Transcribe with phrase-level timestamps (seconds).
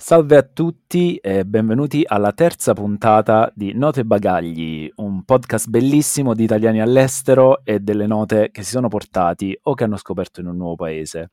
[0.00, 6.44] Salve a tutti e benvenuti alla terza puntata di Note Bagagli, un podcast bellissimo di
[6.44, 10.56] italiani all'estero e delle note che si sono portati o che hanno scoperto in un
[10.56, 11.30] nuovo paese.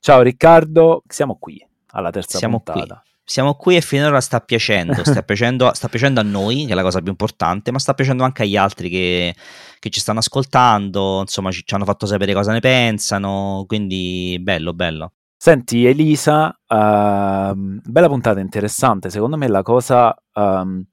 [0.00, 3.00] Ciao Riccardo, siamo qui alla terza siamo puntata.
[3.00, 3.10] Qui.
[3.22, 6.82] Siamo qui e finora sta piacendo, sta piacendo, sta piacendo, a noi, che è la
[6.82, 9.36] cosa più importante, ma sta piacendo anche agli altri che,
[9.78, 14.74] che ci stanno ascoltando, insomma ci, ci hanno fatto sapere cosa ne pensano, quindi bello,
[14.74, 15.12] bello.
[15.42, 20.84] Senti Elisa, uh, bella puntata interessante, secondo me la cosa um,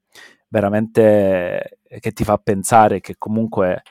[0.48, 3.82] veramente che ti fa pensare che comunque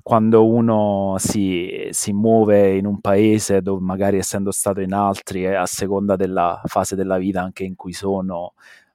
[0.00, 5.56] quando uno si, si, muove in un paese dove magari essendo stato in altri e
[5.56, 8.54] a seconda della fase della vita anche in cui sono,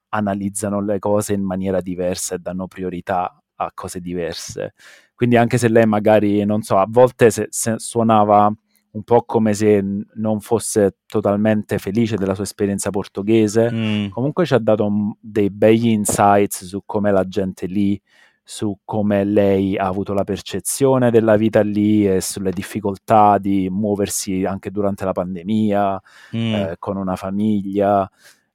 [0.09, 4.73] analizzano le cose in maniera diversa e danno priorità a cose diverse.
[5.13, 8.52] Quindi anche se lei magari, non so, a volte se, se suonava
[8.91, 9.84] un po' come se
[10.16, 14.08] non fosse totalmente felice della sua esperienza portoghese, mm.
[14.10, 17.99] comunque ci ha dato dei begli insights su come la gente lì,
[18.44, 24.46] su come lei ha avuto la percezione della vita lì e sulle difficoltà di muoversi
[24.46, 26.01] anche durante la pandemia,
[26.35, 26.54] mm.
[26.54, 28.10] eh, con una famiglia.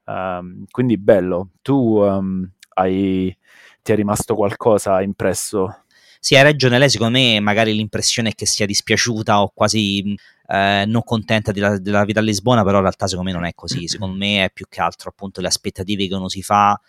[0.05, 1.51] Um, quindi bello.
[1.61, 3.37] Tu um, hai,
[3.83, 5.82] ti è rimasto qualcosa impresso
[6.25, 10.85] sì, hai ragione, lei secondo me magari l'impressione è che sia dispiaciuta o quasi eh,
[10.87, 13.89] non contenta della, della, vita a Lisbona, però in realtà secondo me non è così,
[13.91, 16.81] secondo me è più che altro appunto le aspettative che uno si fa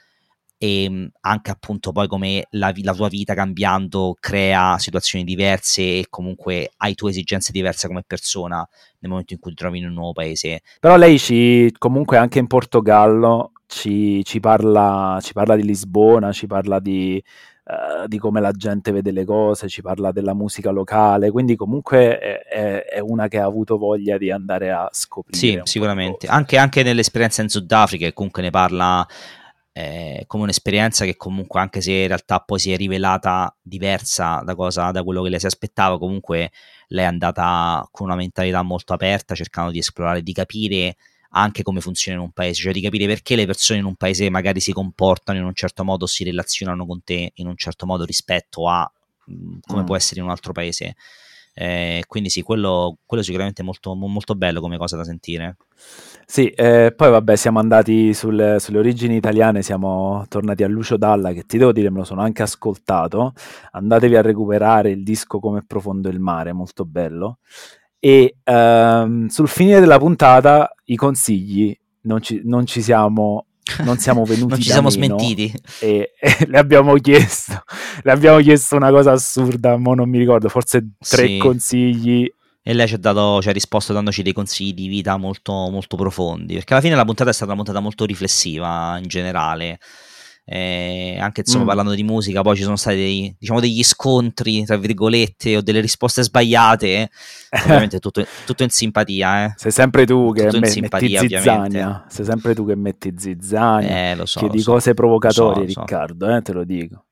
[0.56, 6.72] e anche appunto poi come la, la, tua vita cambiando crea situazioni diverse e comunque
[6.78, 8.58] hai tue esigenze diverse come persona
[9.00, 10.62] nel momento in cui ti trovi in un nuovo paese.
[10.80, 16.46] Però lei ci, comunque anche in Portogallo ci, ci, parla, ci parla di Lisbona, ci
[16.46, 17.20] parla di
[17.66, 22.20] Uh, di come la gente vede le cose, ci parla della musica locale, quindi comunque
[22.20, 25.38] è, è una che ha avuto voglia di andare a scoprire.
[25.38, 29.08] Sì, sicuramente, anche, anche, nell'esperienza in Sudafrica, che comunque ne parla
[29.76, 34.56] eh, come un'esperienza che comunque, anche se in realtà poi si è rivelata diversa da,
[34.56, 36.52] cosa, da quello che lei si aspettava, comunque
[36.90, 40.96] lei è andata con una mentalità molto aperta, cercando di esplorare, di capire
[41.36, 44.30] anche come funziona in un paese, cioè di capire perché le persone in un paese
[44.30, 48.06] magari si comportano in un certo modo, si relazionano con te in un certo modo
[48.06, 48.90] rispetto a
[49.26, 49.86] mh, mm, come mm.
[49.86, 50.96] può essere in un altro paese.
[51.56, 55.58] Eh, quindi sì, quello, quello sicuramente è molto, molto bello come cosa da sentire.
[56.26, 61.32] Sì, eh, poi vabbè siamo andati sul, sulle origini italiane, siamo tornati a Lucio Dalla
[61.32, 63.34] che ti devo dire me lo sono anche ascoltato,
[63.72, 67.40] andatevi a recuperare il disco Come profondo il mare, molto bello
[68.06, 73.46] e um, sul finire della puntata i consigli non ci, non ci siamo
[73.86, 75.54] non siamo venuti non ci siamo smentiti.
[75.80, 77.64] e, e, le abbiamo chiesto
[78.02, 81.38] le abbiamo chiesto una cosa assurda ma non mi ricordo forse tre sì.
[81.38, 82.30] consigli.
[82.66, 85.96] E lei ci ha, dato, ci ha risposto dandoci dei consigli di vita molto, molto
[85.96, 89.80] profondi perché alla fine la puntata è stata una puntata molto riflessiva in generale
[90.46, 91.68] eh, anche insomma mm.
[91.68, 95.80] parlando di musica poi ci sono stati dei, diciamo, degli scontri tra virgolette o delle
[95.80, 97.10] risposte sbagliate
[97.64, 99.54] ovviamente tutto, tutto in simpatia eh.
[99.56, 102.06] sei sempre tu che me, metti zizzania.
[102.10, 105.80] sei sempre tu che metti zizzania eh, lo so, chiedi lo so, cose provocatorie so,
[105.82, 107.06] Riccardo eh, te lo dico.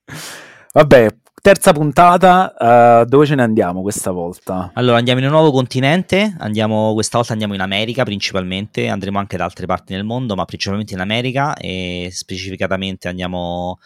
[0.73, 4.69] Vabbè, Terza puntata, uh, dove ce ne andiamo questa volta?
[4.75, 9.38] Allora, andiamo in un nuovo continente, andiamo, questa volta andiamo in America principalmente, andremo anche
[9.38, 13.79] da altre parti del mondo, ma principalmente in America e specificatamente andiamo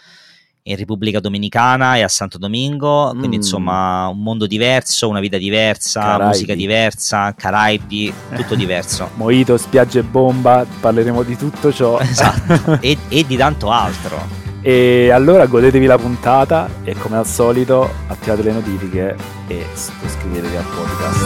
[0.63, 3.39] in Repubblica Dominicana e a Santo Domingo, quindi mm.
[3.39, 6.25] insomma un mondo diverso, una vita diversa, Caraibi.
[6.25, 9.11] musica diversa, Caraibi, tutto diverso.
[9.15, 11.99] Moito, spiagge e bomba, parleremo di tutto ciò.
[11.99, 14.44] Esatto, e, e di tanto altro.
[14.67, 19.15] E allora godetevi la puntata e come al solito attivate le notifiche
[19.45, 19.63] e
[20.03, 21.23] iscrivetevi al podcast.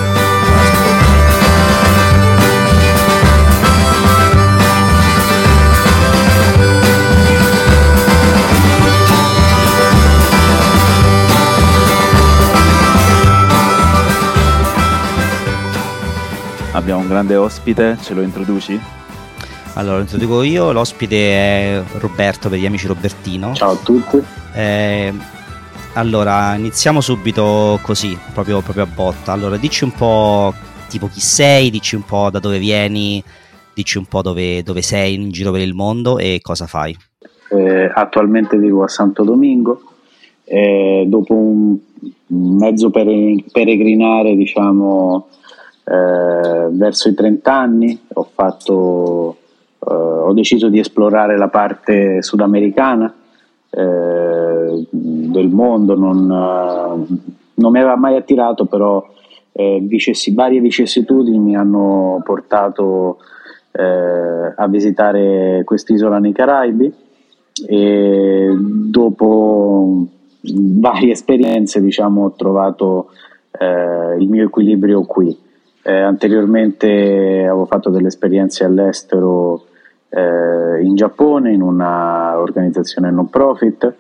[16.74, 18.99] Abbiamo un grande ospite, ce lo introduci?
[19.76, 23.54] Allora, introduco io, l'ospite è Roberto per gli amici Robertino.
[23.54, 24.22] Ciao a tutti.
[24.54, 25.14] Eh,
[25.94, 29.32] allora, iniziamo subito così, proprio, proprio, a botta.
[29.32, 30.54] Allora, dici un po'
[30.90, 33.24] tipo chi sei, dici un po' da dove vieni,
[33.74, 36.96] dici un po' dove, dove sei in giro per il mondo e cosa fai.
[37.50, 39.82] Eh, attualmente vivo a Santo Domingo.
[40.44, 41.78] Eh, dopo un
[42.28, 45.28] mezzo peregrinare, diciamo,
[45.86, 49.38] eh, verso i 30 anni, ho fatto
[49.90, 53.12] Uh, ho deciso di esplorare la parte sudamericana
[53.72, 57.18] eh, del mondo, non, uh,
[57.56, 59.04] non, mi aveva mai attirato, però
[59.52, 63.18] eh, vicessi, varie vicissitudini mi hanno portato
[63.72, 66.94] eh, a visitare quest'isola nei Caraibi
[67.68, 70.06] e dopo
[70.42, 73.10] varie esperienze diciamo, ho trovato
[73.58, 75.36] eh, il mio equilibrio qui.
[75.82, 79.64] Eh, anteriormente avevo fatto delle esperienze all'estero
[80.10, 83.94] eh, in Giappone in una organizzazione non profit,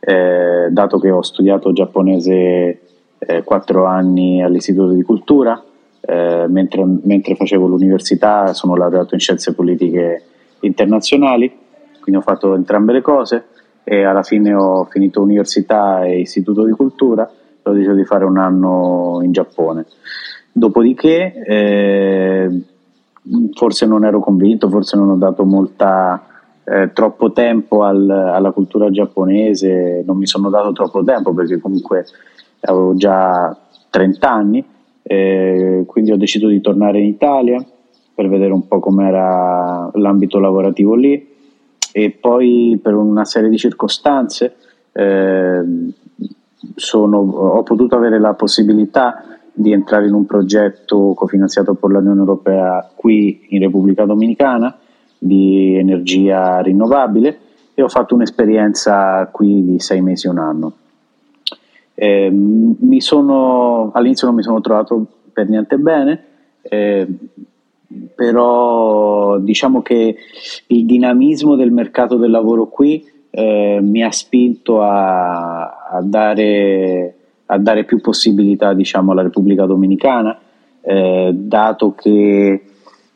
[0.00, 2.80] eh, dato che ho studiato giapponese
[3.18, 5.62] eh, quattro anni all'Istituto di Cultura,
[6.00, 10.22] eh, mentre, mentre facevo l'università sono laureato in scienze politiche
[10.60, 11.54] internazionali,
[12.00, 13.44] quindi ho fatto entrambe le cose
[13.84, 18.24] e alla fine ho finito università e istituto di cultura e ho deciso di fare
[18.24, 19.84] un anno in Giappone.
[20.52, 22.62] Dopodiché eh,
[23.52, 26.24] forse non ero convinto, forse non ho dato molta,
[26.64, 32.06] eh, troppo tempo al, alla cultura giapponese, non mi sono dato troppo tempo perché comunque
[32.60, 33.56] avevo già
[33.90, 34.64] 30 anni,
[35.02, 37.64] eh, quindi ho deciso di tornare in Italia
[38.14, 41.28] per vedere un po' com'era l'ambito lavorativo lì.
[41.92, 44.54] E poi per una serie di circostanze
[44.92, 45.62] eh,
[46.76, 52.90] sono, ho potuto avere la possibilità di entrare in un progetto cofinanziato per l'Unione Europea
[52.94, 54.76] qui in Repubblica Dominicana
[55.18, 57.38] di energia rinnovabile
[57.74, 60.72] e ho fatto un'esperienza qui di sei mesi, un anno.
[61.94, 62.32] Eh,
[62.98, 66.24] sono, all'inizio non mi sono trovato per niente bene,
[66.62, 67.06] eh,
[68.14, 70.16] però diciamo che
[70.68, 77.14] il dinamismo del mercato del lavoro qui eh, mi ha spinto a, a, dare,
[77.50, 80.38] a, dare, più possibilità diciamo, alla Repubblica Dominicana,
[80.80, 82.62] eh, dato che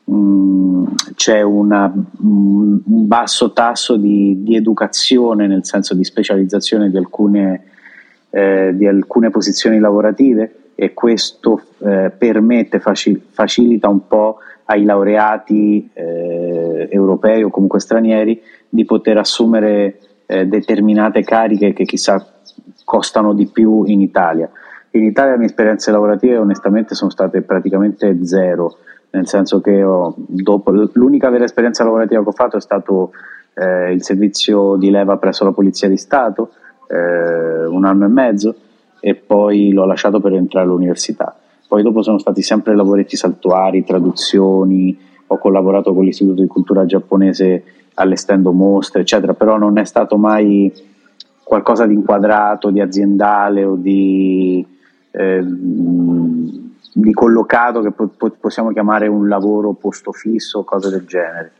[0.03, 0.85] mh, mm,
[1.15, 7.63] c'è una, un basso tasso di, di, educazione, nel senso di specializzazione di alcune,
[8.29, 15.89] eh, di alcune posizioni lavorative e questo eh, permette, facil- facilita un po' ai laureati
[15.93, 22.34] eh, europei o comunque stranieri di poter assumere eh, determinate cariche che chissà
[22.85, 24.49] costano di più in Italia.
[24.91, 28.77] In Italia le mie esperienze lavorative onestamente sono state praticamente zero,
[29.09, 33.11] nel senso che ho, dopo, l'unica vera esperienza lavorativa che ho fatto è stato
[33.55, 36.51] eh, il servizio di leva presso la Polizia di Stato,
[36.87, 38.55] eh, un anno e mezzo,
[39.01, 41.35] e poi l'ho lasciato per entrare all'università.
[41.67, 44.97] Poi dopo sono stati sempre lavoretti saltuari, traduzioni,
[45.27, 47.63] ho collaborato con l'Istituto di Cultura Giapponese
[47.95, 50.71] allestendo mostre, eccetera, però non è stato mai
[51.45, 54.65] qualcosa di inquadrato, di aziendale o di,
[55.11, 61.51] eh, di collocato che po- possiamo chiamare un lavoro posto fisso o cose del genere.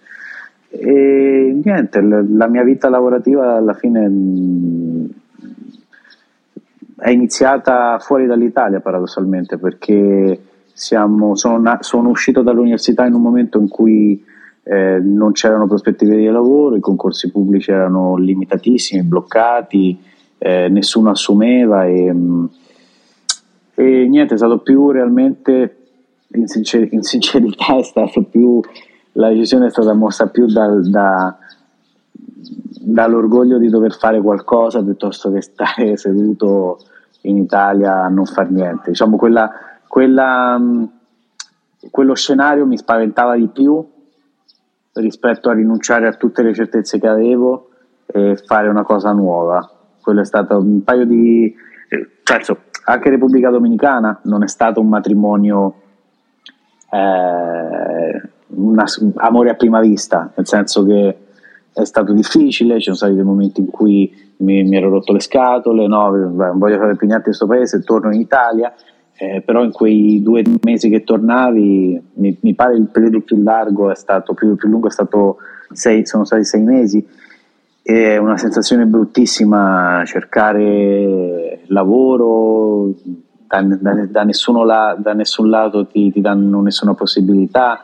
[0.70, 4.10] E niente, la mia vita lavorativa alla fine
[6.98, 10.42] è iniziata fuori dall'Italia paradossalmente perché
[10.74, 14.26] siamo, sono, sono, uscito dall'università in un momento in cui
[14.68, 20.02] eh, non c'erano prospettive di lavoro, i concorsi pubblici erano limitatissimi, bloccati,
[20.40, 22.14] eh, nessuno assumeva e,
[23.76, 25.78] e, niente, è stato più realmente,
[26.30, 27.76] in, sincer- in, sincerità
[28.28, 28.60] più,
[29.14, 31.38] la decisione è stata mossa più dal, da,
[32.82, 36.80] dall'orgoglio di dover fare qualcosa piuttosto che stare seduto
[37.22, 38.90] in Italia a non far niente.
[38.90, 39.52] Diciamo quella,
[39.88, 40.84] quella, mm,
[41.92, 43.94] quello scenario mi spaventava di più
[44.96, 47.70] rispetto a rinunciare a tutte le certezze che avevo
[48.06, 49.70] e fare una cosa nuova.
[50.02, 51.54] Quello è stato un paio di...
[52.24, 52.42] Cioè,
[52.86, 55.76] anche Repubblica Dominicana non è stato un matrimonio
[56.92, 58.84] eh, un
[59.16, 61.18] amore a prima vista, nel senso che
[61.74, 65.20] è stato difficile, ci sono stati dei momenti in cui mi, mi ero rotto le
[65.20, 68.74] scatole, no, voglio fare più niente in questo paese, torno in Italia,
[69.18, 73.90] eh, però in quei due mesi che tornavi, mi, mi, pare il periodo più largo
[73.90, 75.38] è stato, più, più lungo è stato
[75.72, 77.06] sei, sono stati sei mesi,
[77.82, 82.94] è una sensazione bruttissima cercare lavoro,
[83.48, 84.26] da, da, da,
[84.66, 87.82] la, da nessun lato ti, ti danno nessuna possibilità,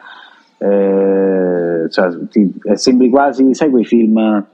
[0.58, 4.46] eh, cioè, ti, eh, sembri quasi, sai quei film,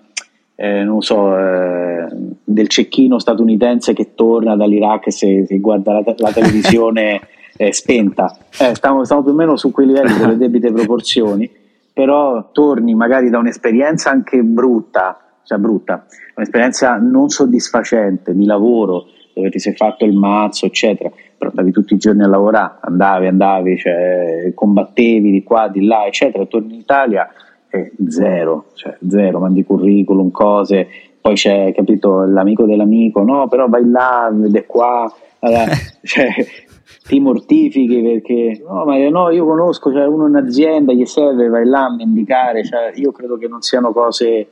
[0.59, 2.07] eh, non so, eh,
[2.43, 7.21] del cecchino statunitense che torna dall'Iraq e si, guarda la, la televisione
[7.55, 8.35] eh, spenta.
[8.49, 11.47] Stiamo, stiamo, più o meno su quei livelli delle debite proporzioni,
[11.93, 19.51] però torni magari da un'esperienza anche brutta, cioè brutta, un'esperienza non soddisfacente di lavoro dove
[19.51, 23.77] ti sei fatto il mazzo, eccetera, però andavi tutti i giorni a lavorare, andavi, andavi,
[23.77, 27.29] cioè, combattevi di qua, di là, eccetera, torni in Italia
[27.69, 30.87] e zero, cioè zero, mandi curriculum, cose,
[31.19, 35.65] poi c'è, capito, l'amico dell'amico, no, però vai là, vede qua, allora,
[36.03, 36.33] cioè,
[37.03, 41.47] ti mortifichi perché no, ma no, io conosco, c'è cioè uno in azienda, gli serve,
[41.47, 44.47] vai là a mendicare, cioè, io credo che non siano cose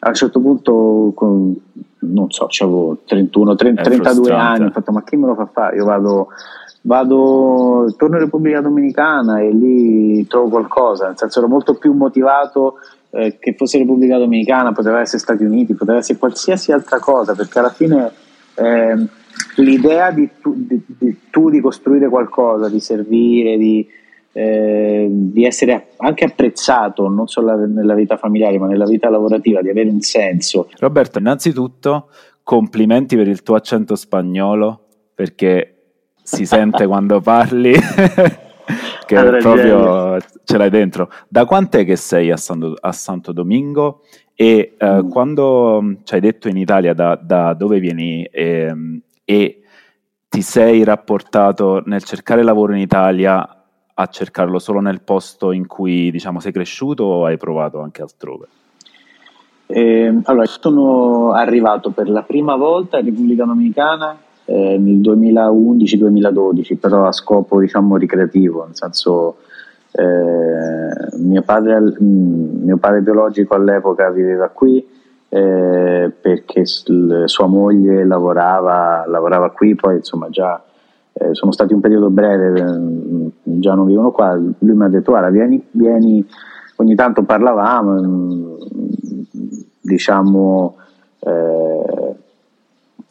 [0.00, 1.54] a un certo punto con,
[2.00, 5.76] non so, avevo 31, 30, 32 anni, ho fatto ma chi me lo fa fare?
[5.76, 6.28] Io vado,
[6.82, 12.74] vado, torno in Repubblica Dominicana e lì trovo qualcosa, nel senso ero molto più motivato
[13.10, 17.58] eh, che fosse Repubblica Dominicana, poteva essere Stati Uniti, poteva essere qualsiasi altra cosa, perché
[17.58, 18.12] alla fine
[18.54, 19.06] eh,
[19.56, 23.86] l'idea di tu, di, di tu, di costruire qualcosa, di servire, di,
[24.32, 29.68] eh, di, essere anche apprezzato non solo nella vita familiare ma nella vita lavorativa, di
[29.68, 30.68] avere un senso.
[30.78, 32.08] Roberto, innanzitutto
[32.42, 34.80] complimenti per il tuo accento spagnolo
[35.14, 35.77] perché
[36.28, 37.72] si sente quando parli.
[39.06, 41.10] che allora, proprio ce l'hai dentro.
[41.26, 44.02] Da quant'è che sei a Santo, a Santo Domingo?
[44.34, 45.08] E uh, mm.
[45.08, 49.62] quando ci hai detto in Italia da, da dove vieni e, e,
[50.28, 56.10] ti sei rapportato nel cercare lavoro in Italia a cercarlo solo nel posto in cui
[56.10, 58.46] diciamo, sei cresciuto o hai provato anche altrove?
[59.66, 64.16] Eh, allora, sono arrivato per la prima volta in Repubblica Dominicana
[64.48, 69.36] eh, nel 2011-2012, però a scopo diciamo ricreativo, nel senso
[69.92, 74.82] eh, mio, padre, mm, mio, padre, biologico all'epoca viveva qui
[75.28, 80.62] eh, perché sua moglie lavorava, lavorava, qui, poi insomma già
[81.12, 85.10] eh, sono stati un periodo breve, mm, già non vivono qua, lui mi ha detto
[85.10, 86.26] guarda vieni, vieni.
[86.76, 88.54] Ogni tanto parlavamo, mm,
[89.82, 90.76] diciamo
[91.18, 92.14] eh,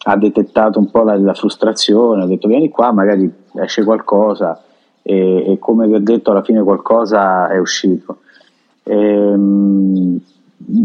[0.10, 4.64] ha detettato un po' la, la, frustrazione, ha detto vieni qua, magari esce qualcosa
[5.02, 8.20] e, e, come vi ho detto alla fine qualcosa è uscito.
[8.84, 10.18] Ehm,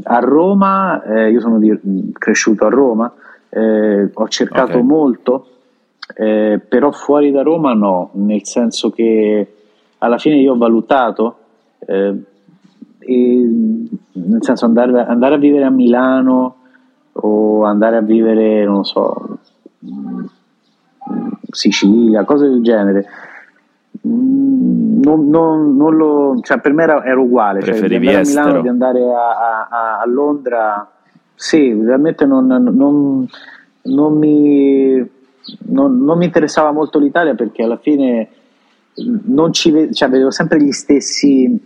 [0.05, 3.13] a Roma, eh, io sono di, cresciuto a Roma,
[3.49, 4.83] eh, ho cercato okay.
[4.83, 5.47] molto,
[6.17, 9.55] eh, però fuori da Roma no, nel senso che
[9.99, 11.37] alla fine io ho valutato,
[11.87, 12.23] eh,
[13.05, 16.57] nel senso andare, andare a vivere a Milano
[17.13, 19.39] o andare a vivere, non so,
[21.51, 23.07] Sicilia, cose del genere.
[24.03, 28.61] Non, non, non lo, cioè per me era, era uguale, cioè di andare a Milano,
[28.61, 30.91] di andare a, a, a Londra,
[31.35, 32.47] sì, realmente non,
[33.83, 35.11] non mi,
[35.67, 38.29] non, mi interessava molto l'Italia perché alla fine
[39.25, 41.61] non ci cioè, vedevo sempre gli stessi,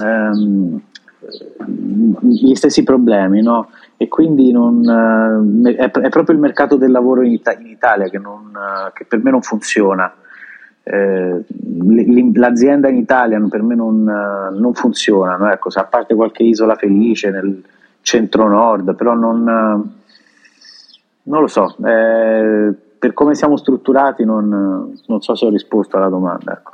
[0.00, 0.80] um,
[2.20, 3.68] gli stessi problemi, no?
[4.02, 4.82] E quindi non,
[5.64, 8.90] eh, è, è, proprio il mercato del lavoro in, Ita- in Italia che, non, eh,
[8.92, 10.12] che, per me non funziona.
[10.82, 11.44] Eh,
[12.34, 15.52] l'azienda in Italia per me non, eh, non funziona, no?
[15.52, 17.62] ecco, a parte qualche isola felice nel
[18.00, 25.46] centro-nord, però non, non lo so, eh, per come siamo strutturati non, non, so se
[25.46, 26.54] ho risposto alla domanda.
[26.54, 26.72] Ecco.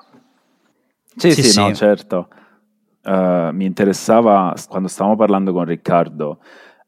[1.14, 2.28] Sì, sì, sì, no, certo.
[3.04, 6.38] Uh, mi interessava quando stavamo parlando con Riccardo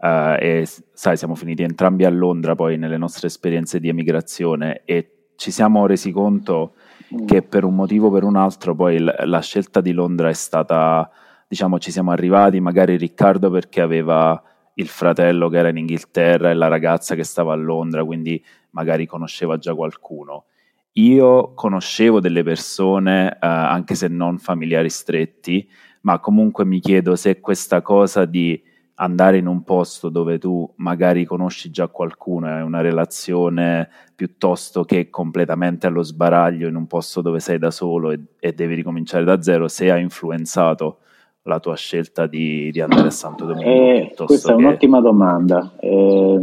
[0.00, 5.32] Uh, e sai, siamo finiti entrambi a Londra poi nelle nostre esperienze di emigrazione e
[5.36, 6.72] ci siamo resi conto
[7.14, 7.26] mm.
[7.26, 10.32] che per un motivo o per un altro poi l- la scelta di Londra è
[10.32, 11.10] stata,
[11.46, 14.42] diciamo, ci siamo arrivati, magari Riccardo perché aveva
[14.74, 19.04] il fratello che era in Inghilterra e la ragazza che stava a Londra, quindi magari
[19.04, 20.44] conosceva già qualcuno.
[20.92, 25.68] Io conoscevo delle persone, uh, anche se non familiari stretti,
[26.02, 28.60] ma comunque mi chiedo se questa cosa di
[29.00, 35.08] andare in un posto dove tu magari conosci già qualcuno hai una relazione piuttosto che
[35.08, 39.40] completamente allo sbaraglio in un posto dove sei da solo e, e devi ricominciare da
[39.40, 40.98] zero, se ha influenzato
[41.44, 43.70] la tua scelta di, di andare a Santo Domingo?
[43.70, 45.72] Eh, questa è un'ottima domanda.
[45.80, 46.40] Eh,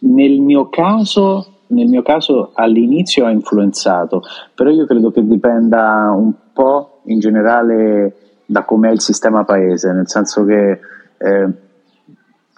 [0.00, 4.20] nel, mio caso, nel mio caso all'inizio ha influenzato,
[4.54, 10.08] però io credo che dipenda un po' in generale da com'è il sistema paese, nel
[10.08, 10.80] senso che
[11.18, 11.48] eh,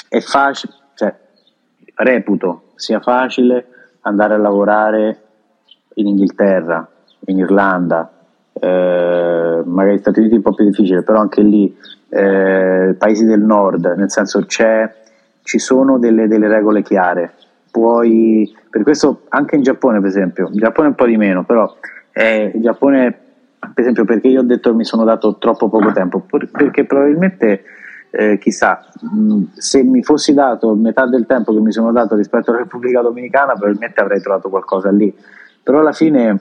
[0.08, 1.14] è facile, cioè,
[1.94, 3.66] reputo sia facile
[4.02, 5.20] andare a lavorare
[5.94, 6.88] in Inghilterra,
[7.26, 8.10] in Irlanda,
[8.52, 11.74] eh, magari negli Stati Uniti è un po' più difficile, però anche lì
[12.08, 17.32] eh, paesi del nord, nel senso ci sono delle, delle regole chiare.
[17.70, 21.72] Puoi, per questo anche in Giappone, per esempio, in Giappone un po' di meno, però
[22.12, 23.18] eh, in Giappone,
[23.58, 27.62] per esempio, perché io ho detto che mi sono dato troppo poco tempo, perché probabilmente
[28.10, 32.50] eh, chissà, mh, se mi fossi dato metà del tempo che mi sono dato rispetto
[32.50, 35.14] alla Repubblica Dominicana, probabilmente avrei trovato qualcosa lì.
[35.62, 36.38] Però alla fine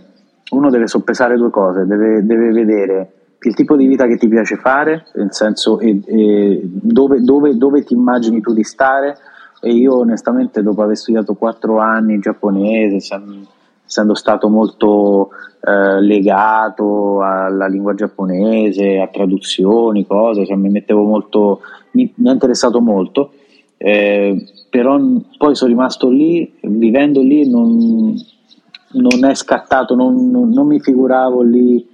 [0.51, 3.11] uno deve soppesare due cose, deve, deve vedere
[3.41, 7.83] il tipo di vita che ti piace fare, nel senso e, e dove, dove, dove,
[7.83, 9.17] ti immagini tu di stare.
[9.61, 12.97] E io onestamente dopo aver studiato quattro anni in giapponese,
[13.85, 15.31] essendo stato molto
[15.61, 21.61] eh, legato alla lingua giapponese, a traduzioni, cose, cioè mi mettevo molto,
[21.91, 23.31] mi, mi è interessato molto,
[23.77, 24.99] eh, però
[25.37, 28.15] poi sono rimasto lì, vivendo lì non,
[28.91, 31.87] non è scattato, non, non, non mi figuravo lì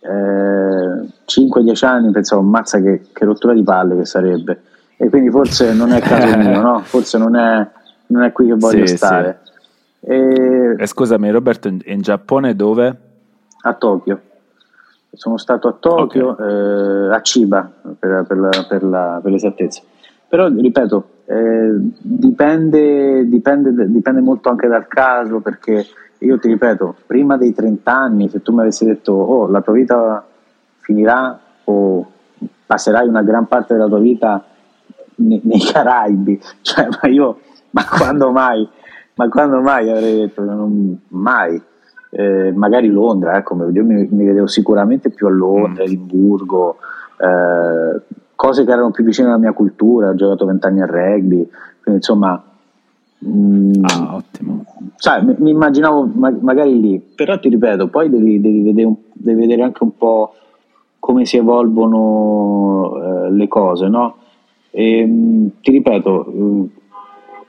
[0.00, 4.62] eh, 5-10 anni, pensavo, mazza che, che, rottura di palle che sarebbe.
[4.96, 6.80] E quindi forse non è caso mio, no?
[6.80, 7.66] Forse non è,
[8.08, 9.40] non è qui che voglio sì, stare.
[9.42, 10.06] Sì.
[10.08, 10.74] E...
[10.78, 12.96] E scusami Roberto, in, in, Giappone dove?
[13.66, 14.20] A Tokyo.
[15.12, 16.46] Sono stato a Tokyo, okay.
[16.46, 19.82] eh, a Chiba per, per, la, per, la, per l'esattezza.
[20.28, 21.70] Però ripeto, eh,
[22.00, 25.86] dipende, dipende, dipende molto anche dal caso perché
[26.18, 29.72] io ti ripeto, prima dei 30 anni, se tu mi avessi detto, oh, la tua
[29.72, 30.24] vita
[30.78, 32.10] finirà o
[32.66, 34.44] passerai una gran parte della tua vita
[35.16, 38.68] nei, nei Caraibi, cioè, ma io, ma quando mai?
[39.14, 41.60] Ma quando mai avrei detto, non, mai.
[42.10, 45.86] Eh, magari Londra, ecco, io mi, mi, vedevo sicuramente più a Londra, mm.
[45.86, 46.76] Edimburgo,
[47.18, 48.00] eh,
[48.34, 51.48] cose che erano più vicine alla mia cultura, ho giocato vent'anni a rugby,
[51.82, 52.42] quindi insomma
[53.24, 54.64] Mm, ah, ottimo.
[54.96, 59.40] Sai, mi, mi immaginavo ma- magari lì, però ti ripeto, poi devi, devi, vedere, devi
[59.40, 60.34] vedere, anche un po'
[60.98, 64.16] come si evolvono eh, le cose, no?
[64.70, 66.64] E, mh, mm, ti ripeto, mm,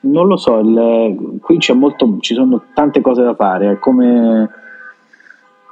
[0.02, 4.50] non lo so, il, qui molto, ci sono tante cose da fare, è come,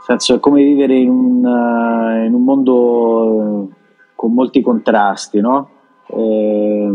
[0.05, 3.71] senso, è come vivere in un, uh, in un mondo uh,
[4.15, 5.69] con molti contrasti, no?
[6.07, 6.91] E,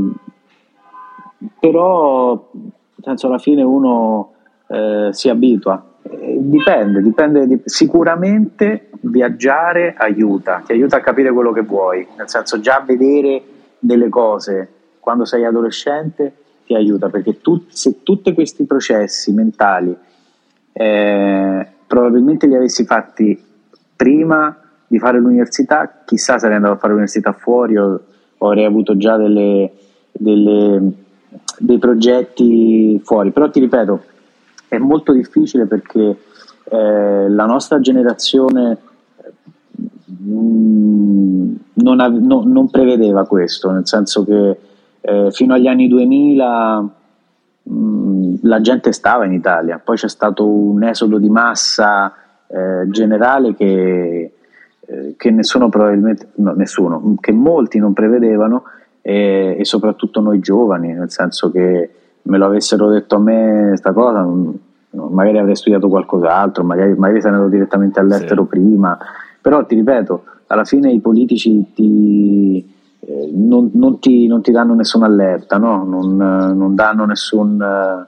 [1.58, 2.48] però
[3.02, 4.32] senso alla fine uno
[4.68, 5.84] eh, si abitua.
[6.02, 12.28] Eh, dipende, dipende di, sicuramente viaggiare aiuta, ti aiuta a capire quello che vuoi, nel
[12.28, 13.42] senso già vedere
[13.78, 14.68] delle cose
[15.00, 16.34] quando sei adolescente
[16.70, 19.92] ti aiuta perché tu, se tutti questi processi mentali
[20.72, 23.36] eh, probabilmente li avessi fatti
[23.96, 28.00] prima di fare l'università, chissà sarei andato a fare l'università fuori o,
[28.38, 29.72] o avrei avuto già delle,
[30.12, 30.92] delle
[31.58, 34.04] dei progetti fuori, però ti ripeto,
[34.68, 36.18] è molto difficile perché
[36.64, 38.78] eh, la nostra generazione
[40.22, 44.58] mm, non, non, prevedeva questo, nel senso che
[45.00, 50.46] eh, fino agli anni 2000 mh, mm, la gente stava in Italia, poi c'è stato
[50.46, 52.12] un esodo di massa
[52.46, 54.32] eh, generale che,
[54.80, 58.64] eh, che nessuno probabilmente, no, nessuno, che molti non prevedevano
[59.02, 61.90] e, e, soprattutto noi giovani, nel senso che
[62.22, 64.26] me lo avessero detto a me questa cosa,
[64.90, 68.48] magari avrei studiato qualcos'altro, magari, magari sarei andato direttamente all'estero sì.
[68.48, 68.98] prima,
[69.40, 72.79] però ti ripeto, alla fine i politici ti, eh,
[73.32, 75.84] non, non, ti, non, ti, danno nessuna allerta, no?
[75.84, 78.06] non, non, danno nessun,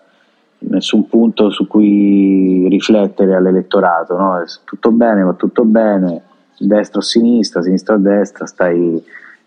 [0.58, 4.44] nessun, punto su cui riflettere all'elettorato, no?
[4.64, 6.22] tutto bene, va tutto bene,
[6.58, 9.02] destra o sinistra, sinistra o destra, stai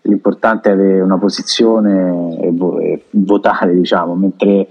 [0.06, 4.68] l'importante è avere una posizione e, vo- e votare, diciamo, mentre,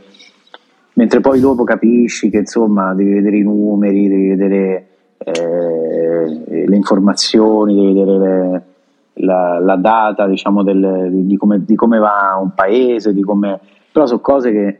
[0.93, 7.75] mentre, poi dopo capisci che insomma devi vedere i numeri, devi vedere eh, le informazioni,
[7.75, 8.63] devi vedere le,
[9.15, 13.59] la, la, data diciamo, del, di, come, di, come, va un paese, di come...
[13.91, 14.79] però sono cose che,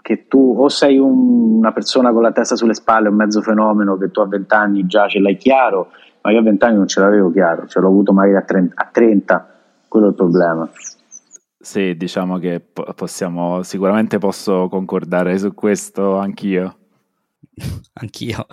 [0.00, 3.96] che tu o sei un, una persona con la testa sulle spalle, un mezzo fenomeno
[3.96, 5.90] che tu a 20 anni già ce l'hai chiaro,
[6.22, 8.74] ma io a 20 anni non ce l'avevo chiaro, ce l'ho avuto magari a 30,
[8.76, 9.46] a 30
[9.88, 10.70] quello è il problema.
[11.58, 12.60] Sì, diciamo che
[12.94, 16.76] possiamo, sicuramente posso concordare su questo anch'io.
[18.00, 18.46] anch'io.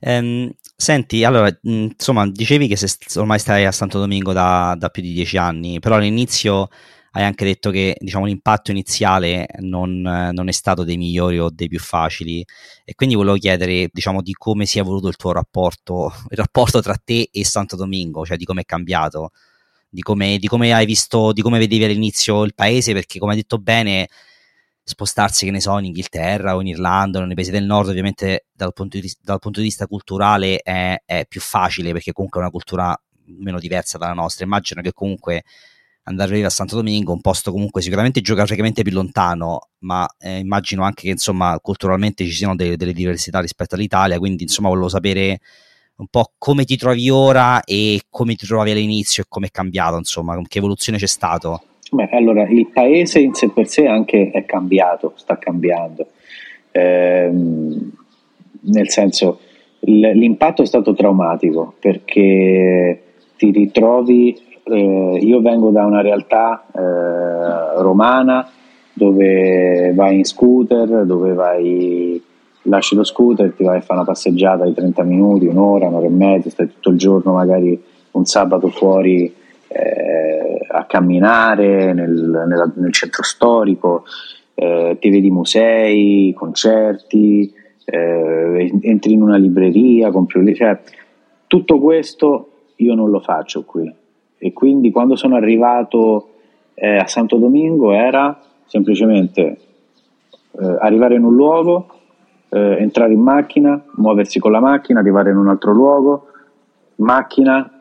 [0.00, 5.02] Ehm, senti, allora, insomma, dicevi che se, ormai stai a Santo Domingo da, da, più
[5.02, 6.68] di dieci anni, però all'inizio
[7.12, 11.68] hai anche detto che diciamo, l'impatto iniziale non, non, è stato dei migliori o dei
[11.68, 12.44] più facili.
[12.84, 16.80] E quindi volevo chiedere diciamo, di come si è evoluto il tuo rapporto, il rapporto
[16.80, 19.30] tra te e Santo Domingo, cioè di come è cambiato?
[19.88, 23.38] Di come, di come hai visto, di come vedevi all'inizio il paese, perché come hai
[23.38, 24.08] detto bene,
[24.88, 28.46] spostarsi, che ne so, in Inghilterra o in Irlanda o nei paesi del nord, ovviamente
[28.52, 32.42] dal punto di, dal punto di vista culturale è, è, più facile perché comunque è
[32.42, 33.00] una cultura
[33.38, 34.44] meno diversa dalla nostra.
[34.44, 35.44] Immagino che comunque
[36.04, 40.38] andare a vivere a Santo Domingo, un posto comunque sicuramente geograficamente più lontano, ma eh,
[40.38, 44.88] immagino anche che insomma culturalmente ci siano delle, delle diversità rispetto all'Italia, quindi insomma volevo
[44.88, 45.38] sapere
[45.96, 49.96] un po' come ti trovi ora e come ti trovavi all'inizio e come è cambiato,
[49.96, 51.62] insomma, che evoluzione c'è stato?
[51.90, 56.06] Beh, allora, il paese in sé per sé anche è cambiato, sta cambiando.
[56.72, 57.90] Ehm,
[58.60, 59.40] nel senso,
[59.80, 63.02] l'impatto è stato traumatico perché
[63.36, 68.50] ti ritrovi, eh, io vengo da una realtà eh, romana
[68.92, 72.22] dove vai in scooter, dove vai,
[72.62, 76.10] lasci lo scooter, ti vai a fare una passeggiata di 30 minuti, un'ora, un'ora e
[76.10, 79.32] mezza, stai tutto il giorno magari un sabato fuori
[79.68, 84.04] eh, a camminare nel, nella, nel centro storico,
[84.54, 87.52] eh, ti vedi musei, concerti,
[87.84, 90.80] eh, entri in una libreria, compri un cioè,
[91.46, 93.92] tutto questo io non lo faccio qui.
[94.38, 96.30] E quindi quando sono arrivato
[96.74, 99.58] eh, a Santo Domingo era semplicemente
[100.52, 101.88] eh, arrivare in un luogo,
[102.50, 106.26] eh, entrare in macchina, muoversi con la macchina, arrivare in un altro luogo,
[106.96, 107.77] macchina,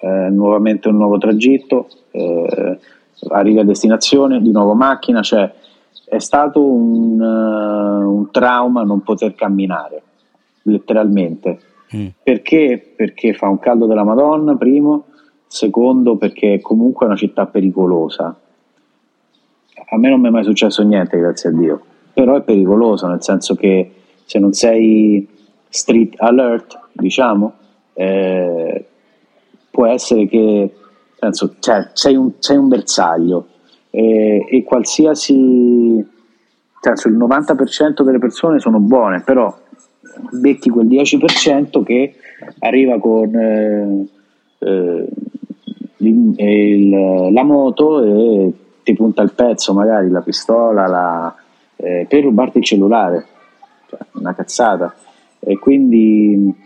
[0.00, 2.78] eh, nuovamente un nuovo tragitto, eh,
[3.28, 5.52] arrivi a destinazione, di nuovo macchina, cioè
[6.08, 10.02] è stato un, uh, un trauma non poter camminare,
[10.62, 11.58] letteralmente.
[11.96, 12.06] Mm.
[12.22, 12.92] Perché?
[12.94, 15.06] Perché fa un caldo della Madonna, primo,
[15.46, 18.38] secondo perché comunque è una città pericolosa.
[19.88, 21.80] A me non mi è mai successo niente, grazie a Dio,
[22.12, 23.92] però è pericoloso, nel senso che
[24.24, 25.26] se non sei
[25.68, 27.52] street alert, diciamo,
[27.94, 28.86] eh,
[29.76, 30.70] può essere che
[31.18, 33.48] penso, cioè, sei, un, sei un bersaglio
[33.90, 36.02] e, e qualsiasi,
[36.80, 39.54] penso, il 90% delle persone sono buone, però
[40.30, 42.14] becchi quel 10% che
[42.60, 44.06] arriva con eh,
[44.60, 45.08] eh,
[45.98, 51.36] il, la moto e ti punta il pezzo, magari la pistola, la,
[51.76, 53.26] eh, per rubarti il cellulare,
[53.90, 54.94] cioè, una cazzata.
[55.38, 56.64] E quindi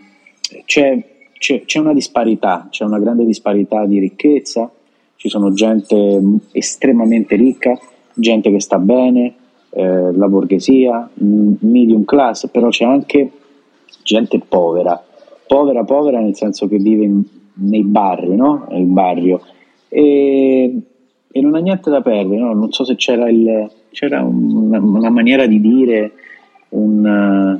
[0.63, 1.10] c'è,
[1.41, 4.71] c'è, c'è, una disparità, c'è una grande disparità di ricchezza,
[5.15, 7.75] ci sono gente estremamente ricca,
[8.13, 9.33] gente che sta bene,
[9.71, 13.31] eh, la borghesia, medium class, però c'è anche
[14.03, 15.03] gente povera,
[15.47, 17.23] povera povera nel senso che vive in,
[17.53, 18.67] nei barri, no?
[18.69, 19.41] nel barrio,
[19.89, 20.79] e,
[21.31, 22.53] e, non ha niente da perdere, no?
[22.53, 26.11] non so se c'era, il, c'era una, una, maniera di dire,
[26.69, 27.59] un,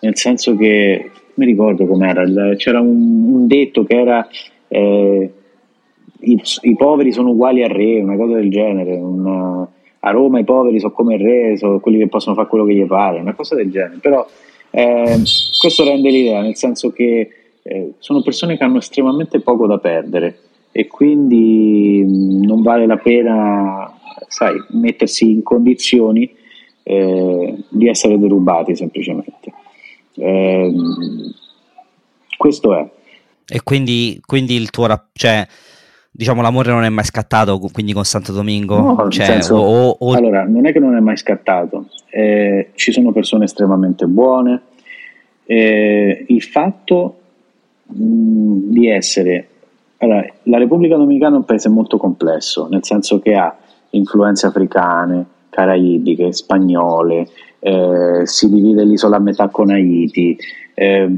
[0.00, 2.24] nel senso che, mi ricordo com'era,
[2.56, 4.26] c'era un, un detto che era...
[4.68, 5.32] Eh,
[6.22, 8.94] i, i, poveri sono uguali al re, una cosa del genere.
[8.94, 9.66] Una,
[10.00, 12.74] a Roma i poveri sono come il re, sono quelli che possono fare quello che
[12.74, 13.98] gli pare, una cosa del genere.
[14.00, 14.26] Però
[14.70, 15.22] eh,
[15.58, 17.30] questo rende l'idea, nel senso che
[17.62, 20.38] eh, sono persone che hanno estremamente poco da perdere
[20.72, 23.92] e quindi mh, non vale la pena,
[24.28, 26.30] sai, mettersi in condizioni
[26.82, 29.52] eh, di essere derubati semplicemente.
[30.14, 30.74] Eh,
[32.36, 32.90] questo è.
[33.46, 35.46] E quindi, quindi il tuo rap- cioè,
[36.10, 38.78] diciamo l'amore non è mai scattato quindi con Santo Domingo?
[38.78, 40.14] No, cioè, senso, o, o...
[40.14, 44.62] Allora, non è che non è mai scattato, eh, ci sono persone estremamente buone.
[45.44, 47.20] Eh, il fatto
[47.86, 49.48] mh, di essere
[50.02, 53.54] allora, la Repubblica Dominicana è un paese molto complesso, nel senso che ha
[53.90, 57.28] influenze africane, caraibiche, spagnole,
[57.60, 60.36] eh, si divide l'isola a metà con Haiti,
[60.74, 61.16] eh,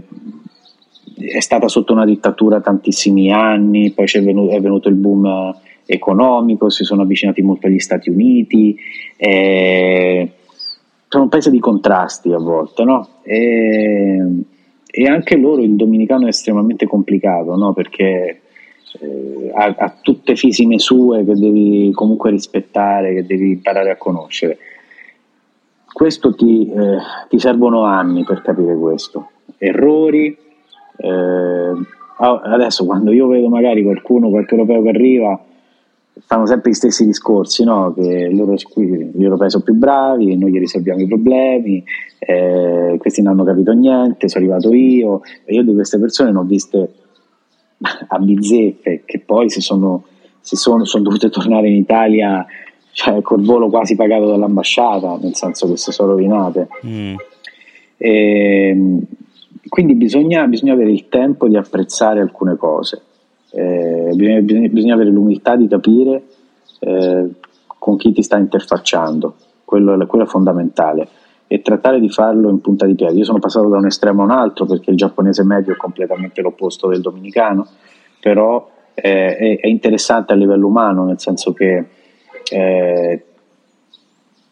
[1.16, 5.54] è stata sotto una dittatura tantissimi anni, poi venuto, è venuto il boom
[5.86, 8.76] economico, si sono avvicinati molto agli Stati Uniti,
[9.16, 10.30] eh,
[11.08, 13.08] sono un paese di contrasti a volte, no?
[13.22, 14.18] E,
[14.90, 17.72] e, anche loro il dominicano è estremamente complicato, no?
[17.74, 18.40] Perché
[18.98, 24.58] eh, ha, ha, tutte fisime sue che devi comunque rispettare, che devi imparare a conoscere.
[25.92, 29.30] Questo ti, eh, ti servono anni per capire questo.
[29.58, 30.36] Errori,
[30.96, 31.72] eh,
[32.16, 35.40] adesso quando io vedo magari qualcuno, qualche europeo che arriva,
[36.24, 37.92] fanno sempre gli stessi discorsi, no?
[37.94, 41.82] che loro, gli europei sono più bravi, noi gli risolviamo i problemi,
[42.18, 46.44] eh, questi non hanno capito niente, sono arrivato io, io di queste persone ne ho
[46.44, 46.92] viste
[48.08, 50.04] a bizzeffe che poi si sono,
[50.40, 52.46] si sono, sono dovute tornare in Italia
[52.92, 56.68] cioè, col volo quasi pagato dall'ambasciata, nel senso che si sono rovinate.
[56.86, 57.14] Mm.
[57.96, 59.00] E, ehm,
[59.68, 63.00] quindi bisogna, bisogna, avere il tempo di apprezzare alcune cose,
[63.52, 66.22] eh, bisogna, bisogna, bisogna, avere l'umiltà di capire
[66.80, 67.28] eh,
[67.66, 71.08] con chi ti sta interfacciando, quello, quello, è fondamentale,
[71.46, 73.18] e trattare di farlo in punta di piedi.
[73.18, 76.42] Io sono passato da un estremo a un altro perché il giapponese medio è completamente
[76.42, 77.66] l'opposto del dominicano,
[78.20, 81.86] però eh, è, è, interessante a livello umano, nel senso che
[82.50, 83.22] eh,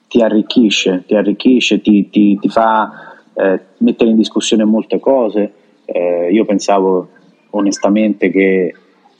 [0.09, 5.53] ti arricchisce, ti, arricchisce, ti, ti, ti fa eh, mettere in discussione molte cose.
[5.85, 7.09] Eh, io pensavo
[7.51, 8.75] onestamente che,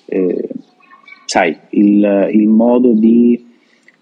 [0.05, 0.49] eh,
[1.25, 3.49] sai, il, il, modo di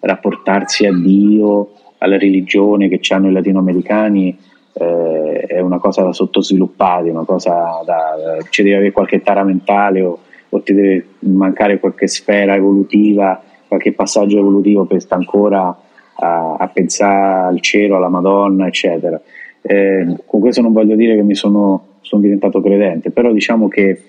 [0.01, 4.39] rapportarsi a Dio, alla religione che hanno i latinoamericani
[4.73, 10.01] eh, è una cosa da sottosviluppare, una cosa da, ci deve avere qualche tara mentale
[10.03, 15.79] o, o ti deve mancare qualche sfera evolutiva, qualche passaggio evolutivo per stare ancora
[16.15, 19.21] a, a pensare al cielo, alla Madonna, eccetera.
[19.61, 24.03] Eh, con questo non voglio dire che mi sono, sono diventato credente, però diciamo che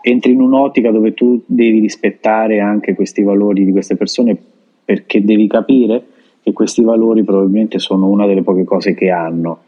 [0.00, 4.36] entri in un'ottica dove tu devi rispettare anche questi valori di queste persone
[4.84, 6.02] perché devi capire
[6.42, 9.60] che questi valori probabilmente sono una delle poche cose che hanno.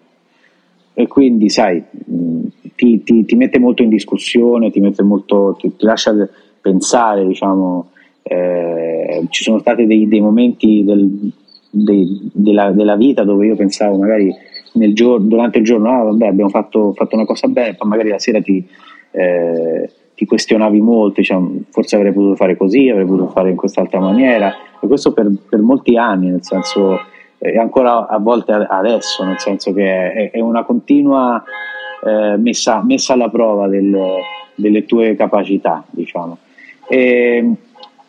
[0.95, 1.83] E quindi, sai,
[2.75, 6.13] ti, ti, ti mette molto in discussione, ti, molto, ti, ti lascia
[6.61, 7.91] pensare, diciamo,
[8.23, 11.33] eh, ci sono stati dei, dei momenti del,
[11.71, 14.35] dei, della, della, vita dove io pensavo magari
[14.93, 18.19] giorno, durante il giorno, ah vabbè abbiamo fatto, fatto, una cosa bene, poi magari la
[18.19, 18.67] sera ti,
[19.13, 24.01] eh, ti questionavi molto, diciamo, forse avrei potuto fare così, avrei potuto fare in quest'altra
[24.01, 27.01] maniera, e questo per, per molti anni, nel senso,
[27.39, 31.43] e ancora a volte adesso, nel senso che è, è una continua
[32.05, 33.99] eh, messa, messa, alla prova del,
[34.55, 36.39] delle tue capacità, diciamo.
[36.89, 37.55] E,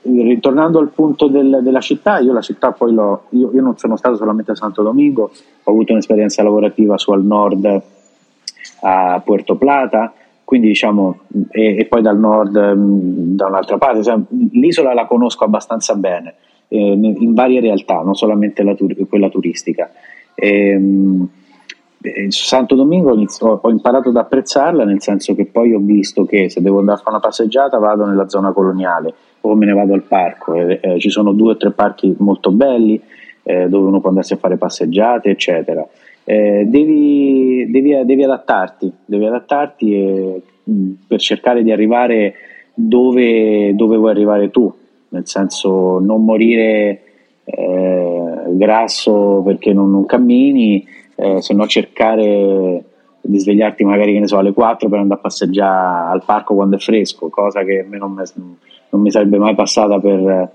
[0.04, 3.96] ritornando al punto del, della città, io la città poi l'ho, io, io, non sono
[3.96, 5.32] stato solamente a Santo Domingo,
[5.64, 7.82] ho avuto un'esperienza lavorativa su al nord
[8.82, 14.20] a Puerto Plata, quindi diciamo, e, e poi dal nord mm, da un'altra parte, cioè,
[14.52, 16.36] l'isola la conosco abbastanza bene,
[16.68, 18.76] eh, in varie realtà, non solamente la,
[19.08, 19.92] quella turistica.
[20.34, 21.24] E, mm,
[22.30, 26.50] su Santo Domingo ho, ho imparato ad apprezzarla nel senso che poi ho visto che
[26.50, 29.94] se devo andare a fare una passeggiata vado nella zona coloniale o me ne vado
[29.94, 30.56] al parco.
[30.56, 33.00] Eh, eh, ci sono due o tre parchi molto belli
[33.44, 35.88] eh, dove uno può andarsi a fare passeggiate, eccetera
[36.24, 42.34] eh, devi, devi, devi, adattarti, devi adattarti e, mh, per cercare di arrivare
[42.74, 44.72] dove, dove, vuoi arrivare tu,
[45.10, 47.02] nel senso non morire
[47.44, 50.86] eh, grasso perché non, non cammini,
[51.22, 52.84] eh, se no cercare
[53.22, 56.80] di svegliarti magari ne so, alle 4 per andare a passeggiare al parco quando è
[56.80, 58.16] fresco, cosa che a me non,
[58.90, 60.50] non mi sarebbe mai passata per,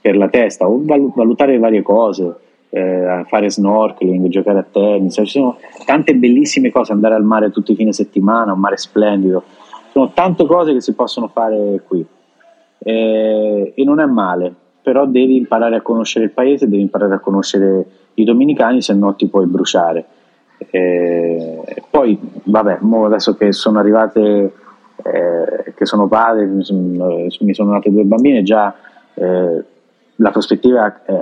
[0.00, 2.34] per la testa, o valutare varie cose
[2.70, 7.72] eh, fare snorkeling, giocare a tennis, ci sono tante bellissime cose, andare al mare tutti
[7.72, 9.44] i fine settimana, un mare splendido,
[9.92, 12.04] sono tante cose che si possono fare qui.
[12.80, 14.52] Eh, e non è male,
[14.82, 17.86] però devi imparare a conoscere il paese, devi imparare a conoscere
[18.22, 20.04] i dominicani, se no ti puoi bruciare.
[20.70, 24.52] Eh, poi, vabbè, adesso che sono arrivate,
[25.02, 26.64] eh, che sono padre, mi
[27.54, 28.74] sono nate due bambine, già
[29.14, 29.64] eh,
[30.16, 31.12] la prospettiva è,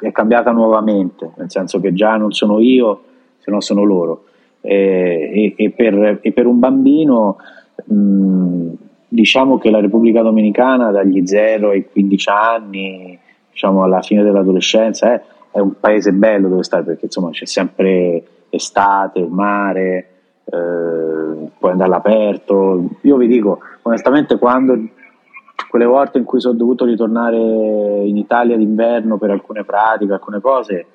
[0.00, 3.02] è, cambiata nuovamente, nel senso che già non sono io,
[3.38, 4.24] se no sono loro.
[4.60, 7.36] E, e, e, per, e per, un bambino
[7.84, 8.72] mh,
[9.08, 13.18] diciamo che la Repubblica Dominicana dagli 0 ai 15 anni,
[13.50, 15.22] diciamo alla fine dell'adolescenza, è,
[15.56, 20.08] è un paese bello dove stare perché insomma c'è sempre estate, mare,
[20.44, 22.90] eh, puoi andare all'aperto.
[23.00, 24.78] Io vi dico, onestamente, quando
[25.70, 30.86] quelle volte in cui sono dovuto ritornare in Italia d'inverno per alcune pratiche, alcune cose,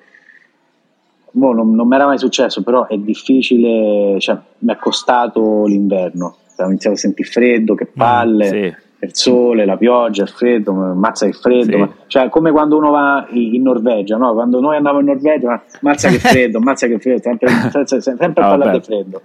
[1.32, 6.36] boh, non, non mi era mai successo, però è difficile, cioè, mi è costato l'inverno,
[6.56, 8.74] ho iniziato a sentire freddo, che mm, palle, mm, sì.
[9.02, 11.90] Il sole, la pioggia, il freddo, mazza che freddo, sì.
[12.06, 14.32] cioè come quando uno va in Norvegia, no?
[14.32, 18.48] quando noi andavamo in Norvegia, mazza che freddo, mazza che freddo, sempre, sempre, sempre ah,
[18.48, 19.22] parlare di freddo.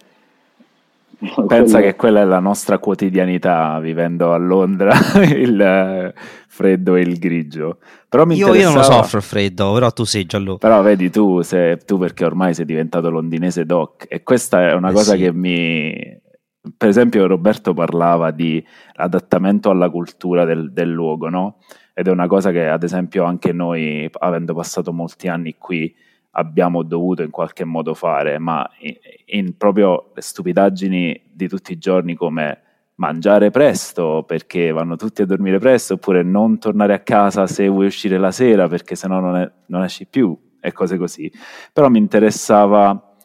[1.48, 4.94] Pensa che quella è la nostra quotidianità vivendo a Londra,
[5.26, 6.14] il
[6.48, 7.78] freddo e il grigio.
[8.10, 10.58] Però mi io, io non lo soffro il freddo, però tu sei giallo.
[10.58, 14.90] Però vedi tu, se, tu perché ormai sei diventato londinese doc e questa è una
[14.90, 15.18] eh cosa sì.
[15.20, 16.26] che mi...
[16.76, 21.58] Per esempio Roberto parlava di adattamento alla cultura del, del luogo, no?
[21.94, 25.94] Ed è una cosa che ad esempio anche noi, avendo passato molti anni qui,
[26.32, 32.16] abbiamo dovuto in qualche modo fare, ma in, in proprio stupidaggini di tutti i giorni
[32.16, 32.62] come
[32.98, 37.86] mangiare presto perché vanno tutti a dormire presto oppure non tornare a casa se vuoi
[37.88, 41.32] uscire la sera perché sennò non, è, non esci più e cose così.
[41.72, 43.16] Però mi interessava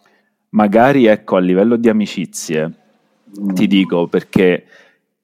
[0.50, 2.81] magari ecco a livello di amicizie.
[3.55, 4.66] Ti dico perché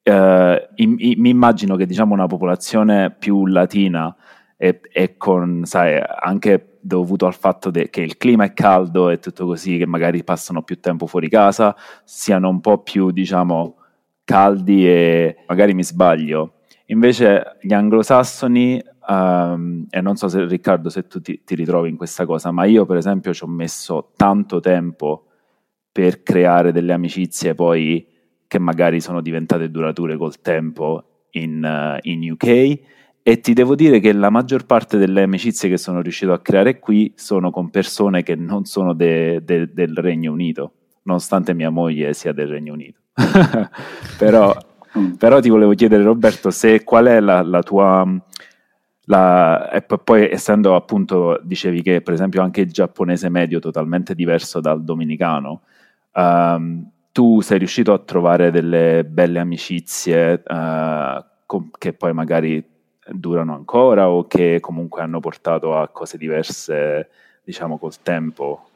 [0.03, 4.14] eh, mi immagino che diciamo una popolazione più latina
[4.57, 9.18] e, e con sai, anche dovuto al fatto de- che il clima è caldo e
[9.18, 13.77] tutto così, che magari passano più tempo fuori casa, siano un po' più, diciamo,
[14.25, 16.55] caldi e magari mi sbaglio.
[16.87, 21.97] Invece gli anglosassoni, um, e non so se Riccardo se tu ti, ti, ritrovi in
[21.97, 25.28] questa cosa, ma io per esempio ci ho messo tanto tempo
[25.99, 28.07] per creare delle amicizie poi
[28.47, 32.79] che magari sono diventate durature col tempo in, uh, in UK
[33.21, 36.79] e ti devo dire che la maggior parte delle amicizie che sono riuscito a creare
[36.79, 42.33] qui sono con persone che non sono de, del Regno Unito, nonostante mia moglie sia
[42.33, 43.01] del Regno Unito.
[44.19, 44.57] Però
[45.19, 48.07] però ti volevo chiedere Roberto se qual è la, la tua...
[49.11, 54.15] La, e poi essendo appunto, dicevi che per esempio anche il giapponese medio è totalmente
[54.15, 55.63] diverso dal dominicano,
[56.12, 62.64] um, tu sei riuscito a trovare delle belle amicizie uh, com- che poi magari
[63.11, 67.09] durano ancora o che comunque hanno portato a cose diverse,
[67.42, 68.66] diciamo, col tempo?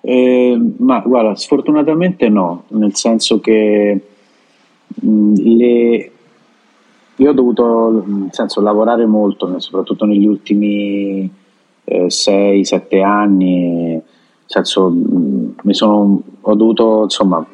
[0.00, 4.00] Eh, ma guarda, sfortunatamente no, nel senso che
[4.88, 6.10] mh, le,
[7.16, 11.28] io ho dovuto nel senso, lavorare molto, soprattutto negli ultimi
[11.84, 14.02] 6-7 eh, anni, nel
[14.46, 17.44] senso, mh, sono, ho dovuto insomma,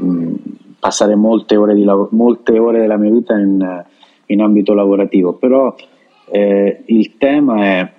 [0.78, 3.85] passare molte ore, di, molte ore della mia vita in,
[4.26, 5.74] in ambito lavorativo, però
[6.31, 7.92] eh, il tema è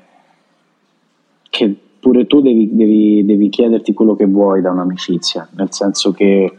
[1.49, 6.53] che pure tu devi, devi, devi, chiederti quello che vuoi da un'amicizia, nel senso che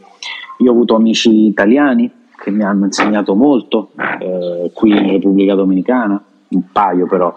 [0.58, 6.22] io ho avuto amici italiani che mi hanno insegnato molto eh, qui in Repubblica Dominicana,
[6.48, 7.36] un paio però,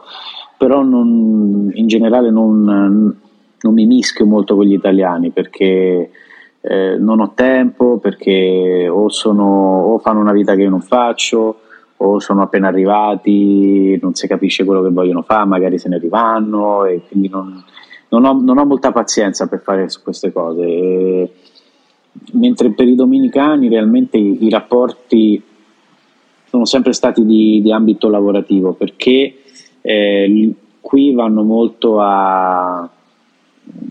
[0.58, 3.18] però non, in generale non,
[3.62, 6.10] non, mi mischio molto con gli italiani perché
[6.62, 11.60] eh, non ho tempo, perché o, sono, o fanno una vita che io non faccio,
[11.98, 16.86] o sono appena arrivati, non si capisce quello che vogliono fare, magari se ne rivanno
[16.86, 17.64] e quindi non,
[18.10, 20.64] non, ho, non ho, molta pazienza per fare queste cose.
[20.64, 21.32] E,
[22.34, 25.42] mentre per i dominicani realmente i, i rapporti
[26.46, 29.36] sono sempre stati di, di ambito lavorativo perché
[29.82, 32.90] eh, qui vanno molto a...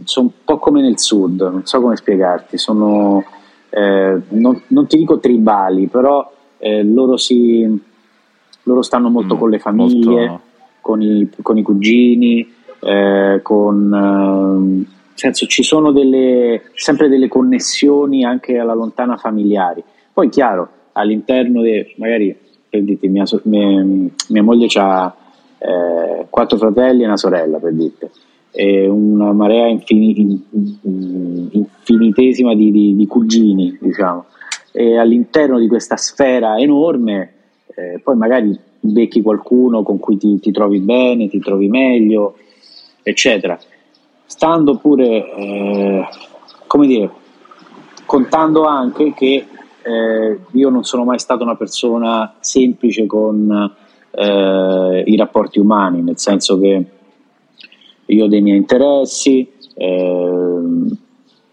[0.05, 3.25] sono un po' come nel sud, non so come spiegarti, sono...
[3.69, 7.69] Eh, non, non, ti dico tribali, però eh, loro si,
[8.63, 10.41] loro stanno molto mm, con le famiglie, molto...
[10.81, 18.25] con, i, con, i, cugini, eh, con, eh, senso, ci sono delle, sempre delle connessioni
[18.25, 19.83] anche alla lontana familiari.
[20.13, 22.37] Poi chiaro, all'interno di, magari
[22.69, 23.85] per dirti, mia, mia,
[24.29, 25.15] mia moglie ha
[25.59, 28.09] eh, quattro fratelli e una sorella, per dirti,
[28.57, 30.43] e una marea infin,
[31.51, 34.25] infinitesima di, di, di, cugini, diciamo.
[34.73, 37.35] E all'interno di questa sfera enorme
[37.77, 42.37] eh, poi magari becchi qualcuno con cui ti, ti, trovi bene, ti trovi meglio,
[43.03, 43.59] eccetera.
[44.25, 46.09] Stando pure, eh,
[46.67, 47.11] come dire,
[48.07, 49.47] contando anche che
[49.83, 53.75] eh, io non sono mai stata una persona semplice con
[54.11, 56.85] eh, i rapporti umani, nel senso che
[58.07, 60.89] io ho dei miei interessi, ehm,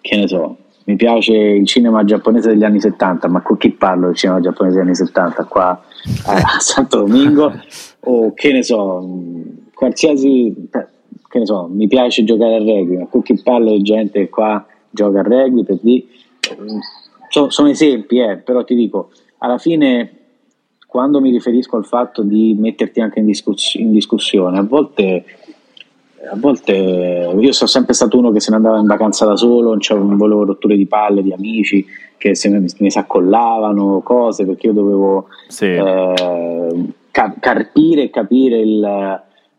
[0.02, 4.08] che ne so, mi piace il cinema giapponese degli anni 70, ma con chi parlo
[4.08, 5.46] del cinema giapponese degli anni 70?
[5.46, 5.82] Qua
[6.26, 7.54] a Santo Domingo
[8.02, 9.08] o che ne so,
[9.74, 14.20] qualsiasi, che ne so, mi piace giocare a rugby, ma con chi parlo di gente
[14.20, 16.04] che qua gioca a rugby, per dire,
[17.30, 20.18] so, sono esempi, eh, però ti dico, alla fine
[20.94, 25.26] quando mi riferisco al fatto di metterti anche in, discuss- in discussione, a volte
[26.30, 29.78] a volte io sono sempre stato uno che se ne andava in vacanza da solo,
[29.90, 31.86] non volevo rotture di palle di amici
[32.18, 35.66] che se ne, mi si accollavano cose perché io dovevo sì.
[35.66, 38.84] eh, ca- carpire e capire il,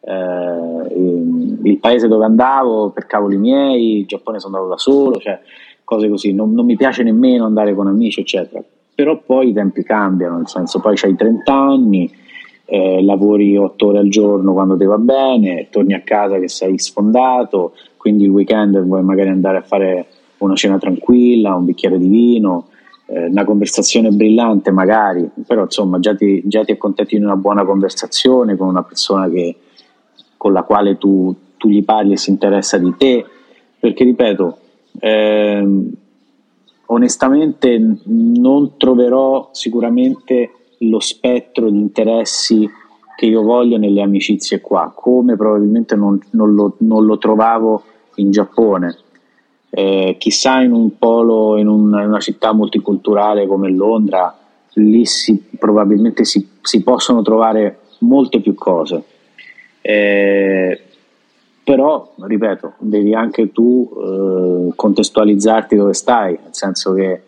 [0.00, 5.18] eh, il, il, paese dove andavo per cavoli miei, il Giappone sono andato da solo,
[5.18, 5.38] cioè
[5.84, 6.32] cose così.
[6.32, 8.62] Non, non mi piace nemmeno andare con amici, eccetera.
[8.94, 12.10] Però poi i tempi cambiano, nel senso poi hai 30 anni
[12.66, 16.78] eh, lavori otto ore al giorno quando ti va bene, torni a casa che sei
[16.78, 20.06] sfondato, quindi il weekend vuoi magari andare a fare
[20.38, 22.68] una cena tranquilla, un bicchiere di vino,
[23.06, 27.64] eh, una conversazione brillante magari, però insomma già ti, già ti accontenti di una buona
[27.64, 29.56] conversazione con una persona che,
[30.36, 33.24] con la quale tu, tu, gli parli e si interessa di te,
[33.78, 34.58] perché ripeto,
[35.00, 35.66] eh,
[36.86, 40.50] onestamente non troverò sicuramente
[40.88, 42.68] lo spettro di interessi
[43.16, 47.82] che io voglio nelle amicizie qua, come probabilmente non, non, lo, non lo, trovavo
[48.16, 48.96] in Giappone.
[49.70, 54.36] Eh, chissà in un polo, in, un, in, una città multiculturale come Londra,
[54.74, 59.02] lì si, probabilmente si, si, possono trovare molte più cose.
[59.80, 60.80] Eh,
[61.62, 67.22] però, ripeto, devi anche tu eh, contestualizzarti dove stai, nel senso che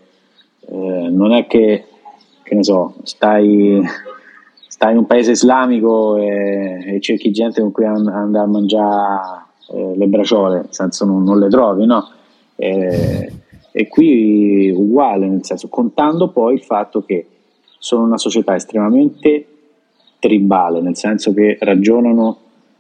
[0.69, 1.85] eh, non è che
[2.47, 3.83] che ne so, stai,
[4.69, 9.43] stai in un paese islamico e, e cerchi gente con cui andare a mangiare
[9.73, 12.09] eh, le braciole, nel senso non, non le trovi, no?
[12.55, 13.33] E,
[13.73, 17.27] e qui uguale, nel senso, contando poi il fatto che
[17.79, 19.47] sono una società estremamente
[20.21, 22.39] tribale, nel senso che ragionano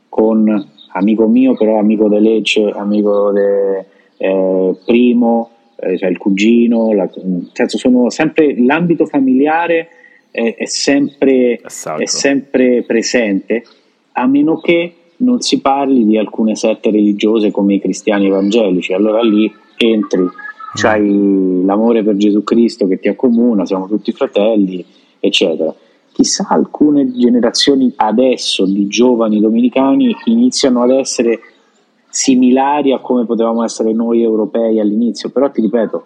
[0.09, 3.85] con amico mio, però amico de Lecce, amico de
[4.17, 7.09] eh, Primo, eh, cioè il cugino, la,
[7.53, 9.89] senso, sono sempre l'ambito familiare
[10.31, 13.65] è, è, sempre, è sempre presente,
[14.13, 19.23] a meno che non si parli di alcune sette religiose come i cristiani evangelici, allora
[19.23, 20.27] lì entri,
[20.75, 24.85] c'hai l'amore per Gesù Cristo che ti accomuna, siamo tutti fratelli,
[25.19, 25.75] eccetera.
[26.13, 31.41] Chissà alcune generazioni adesso di giovani dominicani iniziano ad essere
[32.17, 36.05] similari a come potevamo essere noi europei all'inizio, però ti ripeto,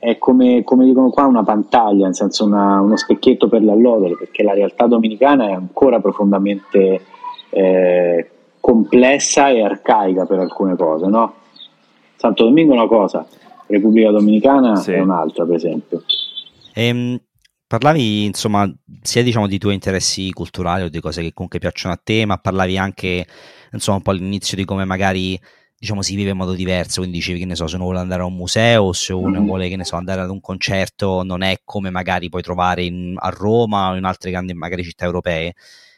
[0.00, 4.42] è come, come dicono qua una pantaglia, nel senso una, uno specchietto per l'allodere, perché
[4.42, 7.00] la realtà dominicana è ancora profondamente
[7.50, 11.32] eh, complessa e arcaica per alcune cose, no?
[12.16, 13.24] Santo Domingo è una cosa,
[13.66, 14.90] Repubblica Dominicana sì.
[14.90, 16.02] è un'altra, per esempio.
[16.74, 17.20] Ehm,
[17.68, 18.68] parlavi insomma
[19.02, 22.38] sia diciamo di tuoi interessi culturali o di cose che comunque piacciono a te, ma
[22.38, 23.26] parlavi anche
[23.72, 25.38] insomma un po' all'inizio di come magari
[25.78, 28.22] diciamo si vive in modo diverso, quindi dicevi che ne so, se uno vuole andare
[28.22, 31.42] a un museo o se uno vuole che ne so, andare ad un concerto non
[31.42, 35.54] è come magari puoi trovare in, a Roma o in altre grandi magari città europee.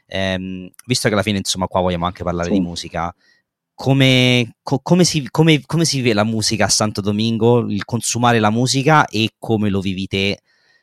[0.07, 2.55] Ehm, visto che alla fine insomma qua vogliamo anche parlare sì.
[2.55, 3.15] di musica,
[3.73, 8.41] come, co- come, si, come, come, si, vive la musica a Santo Domingo, il consumare
[8.41, 10.41] la musica e come lo vivi te,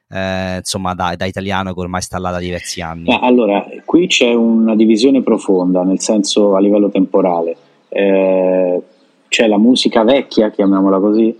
[0.09, 3.05] eh, insomma, da, da, italiano che ormai sta là da diversi anni?
[3.21, 7.55] allora, qui c'è una divisione profonda, nel senso a livello temporale.
[7.89, 8.81] Eh,
[9.27, 11.37] c'è la musica vecchia, chiamiamola così,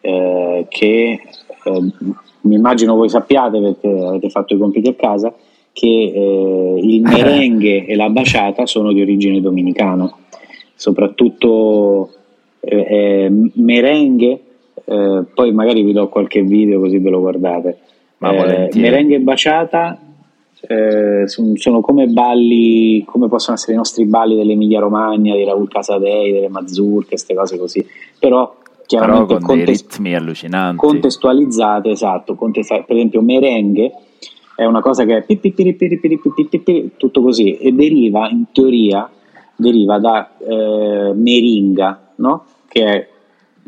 [0.00, 1.20] eh, che
[1.64, 1.92] eh,
[2.40, 5.32] mi immagino voi sappiate perché avete fatto i compiti a casa,
[5.72, 10.12] che eh, il merengue e la baciata sono di origine dominicana
[10.74, 12.12] soprattutto
[12.60, 14.40] merengue,
[14.84, 17.78] eh, poi magari vi do qualche video così ve lo guardate.
[18.20, 19.98] Eh, merengue e baciata
[20.60, 26.32] eh, sono, come balli, come possono essere i nostri balli dell'Emilia Romagna, di Raul Casadei,
[26.32, 27.86] delle Mazurche, queste cose così,
[28.18, 28.56] però
[28.86, 30.76] chiaramente però con contest- ritmi allucinanti.
[30.78, 33.92] Contestualizzate, esatto, contesta- per esempio merengue
[34.56, 35.24] è una cosa che è
[36.96, 39.08] tutto così e deriva in teoria
[39.58, 42.44] deriva da eh, meringa, no?
[42.68, 43.08] che è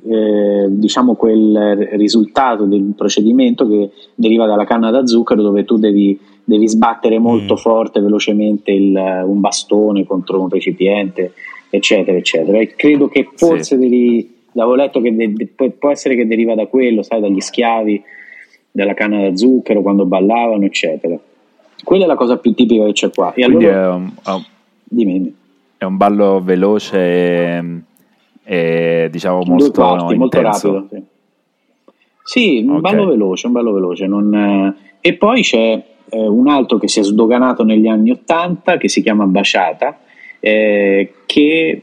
[0.06, 6.18] eh, diciamo quel risultato del procedimento che deriva dalla canna da zucchero dove tu devi,
[6.44, 7.56] devi sbattere molto mm.
[7.56, 8.94] forte, velocemente il,
[9.26, 11.32] un bastone contro un recipiente,
[11.68, 12.58] eccetera, eccetera.
[12.58, 13.78] E credo che forse sì.
[13.78, 18.02] derivi, avevo letto che de, può essere che deriva da quello, sai, dagli schiavi
[18.70, 21.18] della canna da zucchero quando ballavano, eccetera.
[21.82, 23.32] Quella è la cosa più tipica che c'è qua.
[23.34, 24.44] E Quindi allora, è un, um,
[24.84, 25.34] dimmi
[25.80, 27.64] è un ballo veloce e,
[28.50, 30.88] e diciamo molto, quarti, molto rapido.
[30.90, 31.04] Sì,
[32.24, 32.80] sì un okay.
[32.80, 34.06] ballo veloce, un ballo veloce.
[34.08, 38.88] Non, e poi c'è eh, un altro che si è sdoganato negli anni Ottanta che
[38.88, 40.00] si chiama Baciata,
[40.40, 41.82] eh, che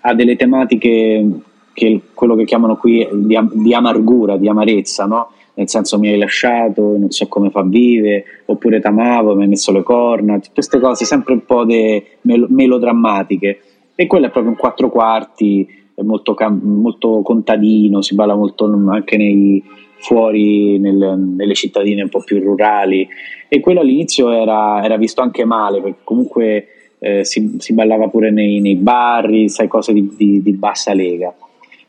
[0.00, 1.28] ha delle tematiche
[1.74, 5.32] che quello che chiamano qui di, di amargura, di amarezza, no?
[5.52, 9.48] nel senso mi hai lasciato, non so come fa a vivere, oppure t'amavo, mi hai
[9.48, 13.60] messo le corna, tutte queste cose sempre un po' mel- melodrammatiche.
[13.94, 19.16] E quello è proprio un quattro quarti, è molto, molto contadino, si balla molto anche
[19.16, 19.60] nei,
[19.96, 23.08] fuori nel, nelle cittadine un po' più rurali.
[23.48, 26.66] E quello all'inizio era, era visto anche male, perché comunque
[27.00, 31.34] eh, si, si, ballava pure nei, nei bar, sai, cose di, di, di bassa lega.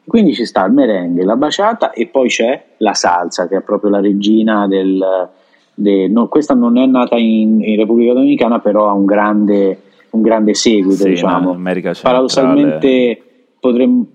[0.07, 3.91] Quindi ci sta il merengue, la baciata e poi c'è la salsa che è proprio
[3.91, 5.29] la regina del...
[5.75, 10.21] De, no, questa non è nata in, in, Repubblica Dominicana però ha un grande, un
[10.21, 11.55] grande seguito sì, diciamo.
[12.01, 13.28] paradossalmente
[13.59, 14.05] potremmo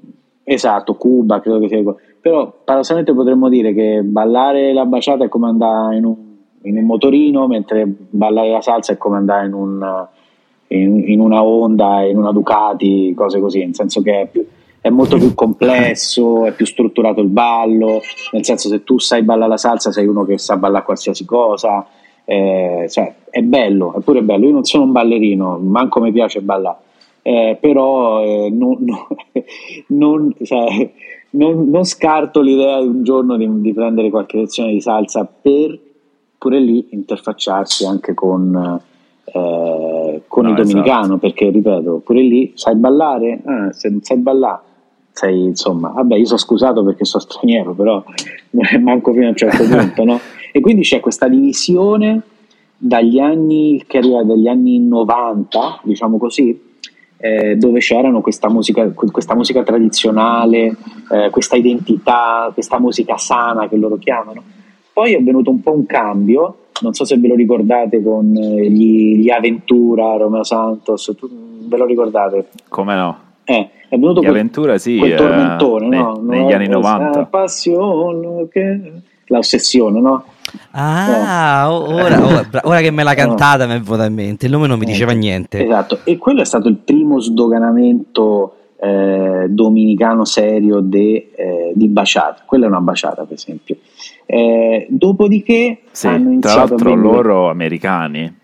[0.43, 1.83] esatto, Cuba credo che sia
[2.21, 6.17] però paradossalmente potremmo dire che ballare la baciata è come andare in un,
[6.63, 10.07] in un motorino mentre ballare la salsa è come andare in, un,
[10.69, 14.47] in, in una Honda in una Ducati cose così nel senso che è più
[14.85, 19.49] è molto più complesso, è più strutturato il ballo, nel senso se tu sai ballare
[19.49, 21.87] la salsa sei uno che sa ballare qualsiasi cosa,
[22.27, 26.43] eh, cioè, è bello, è pure bello, io non sono un ballerino, manco mi piace
[26.43, 26.77] ballare,
[27.27, 28.85] eh, però eh, non,
[29.89, 30.91] non, cioè,
[31.31, 35.79] non, non, scarto l'idea di un giorno di, di, prendere qualche lezione di salsa per
[36.37, 38.81] pure lì interfacciarsi anche con...
[39.27, 41.18] Eh, con no, il dominicano esatto.
[41.18, 44.61] perché ripeto pure lì sai ballare ah, se non sai ballare
[45.14, 48.03] sei insomma, vabbè io sono scusato perché sono straniero, però
[48.83, 50.18] manco fino a un certo punto, no?
[50.53, 52.20] E quindi c'è questa divisione
[52.77, 56.74] dagli anni, che arriva dagli anni 90, diciamo così,
[57.25, 60.77] eh, dove c'erano questa musica, questa musica tradizionale,
[61.11, 64.43] eh, questa identità, questa musica sana che loro chiamano.
[64.93, 68.68] Poi è venuto un po' un cambio, non so se ve lo ricordate con eh,
[68.68, 71.31] gli, gli Aventura, Romeo Santos, tu,
[71.66, 72.49] ve lo ricordate?
[72.68, 73.18] Come no?
[73.45, 76.20] Eh, è venuto quel, avventura, sì, quel tormentone, eh, no?
[76.22, 77.18] negli no, anni 90.
[77.20, 78.81] La passione, che...
[79.29, 80.25] l'ossessione, no?
[80.73, 83.73] Ah, ora, ora, ora, che me l'ha cantata no.
[83.73, 85.63] mi è venuta in mente, il nome non mi diceva niente.
[85.65, 92.43] Esatto, e quello è stato il primo sdoganamento eh, dominicano serio de, eh, di baciata.
[92.45, 93.77] Quella è una baciata, per esempio.
[94.27, 98.43] Eh, dopodiché sì, hanno iniziato tra l'altro loro americani.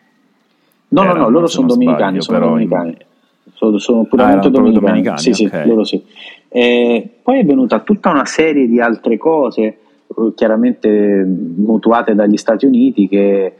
[0.89, 2.97] No, no, no, loro sono dominicani, sbaglio, sono dominicani.
[3.55, 4.87] Sono, sono puramente ah, dominicani.
[4.87, 5.19] dominicani.
[5.19, 5.67] Sì, sì, okay.
[5.67, 6.03] loro sì.
[6.49, 9.79] Eh, poi è venuta tutta una serie di altre cose,
[10.35, 13.55] chiaramente mutuate dagli Stati Uniti, che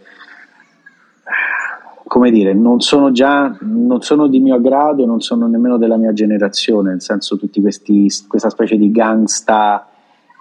[2.07, 6.13] come dire, non sono già non sono di mio aggrado, non sono nemmeno della mia
[6.13, 9.89] generazione, nel senso tutti questi questa specie di gangsta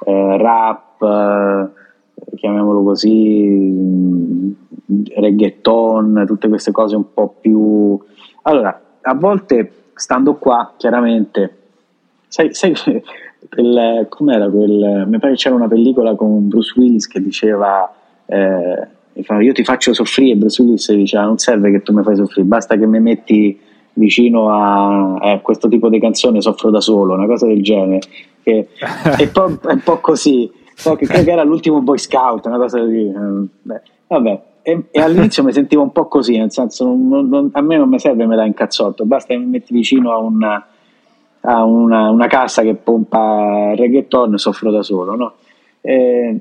[0.03, 4.55] eh, rap, eh, chiamiamolo così,
[5.15, 7.99] reggaeton, tutte queste cose un po' più
[8.43, 11.57] allora, a volte stando qua, chiaramente
[12.27, 12.73] sai, sai
[13.47, 17.93] quel, com'era quel mi pare c'era una pellicola con Bruce Willis che diceva
[18.25, 22.47] eh, io ti faccio soffrire, Bruce Willis diceva non serve che tu mi fai soffrire,
[22.47, 23.59] basta che mi metti
[23.93, 27.99] vicino a, a questo tipo di canzone soffro da solo, una cosa del genere,
[28.41, 28.69] che
[29.17, 32.45] è, un po', è un po' così, so che credo che era l'ultimo Boy Scout,
[32.45, 36.85] una cosa così, eh, vabbè, e, e, all'inizio mi sentivo un po' così, nel senso
[36.85, 40.11] non, non, a me non mi serve me da incazzotto, basta che mi metti vicino
[40.11, 40.65] a una,
[41.41, 45.33] a una, una cassa che pompa reggaeton soffro da solo, no?
[45.81, 46.37] Eh,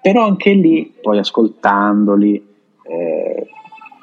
[0.00, 2.46] però anche lì, poi ascoltandoli,
[2.82, 3.48] eh,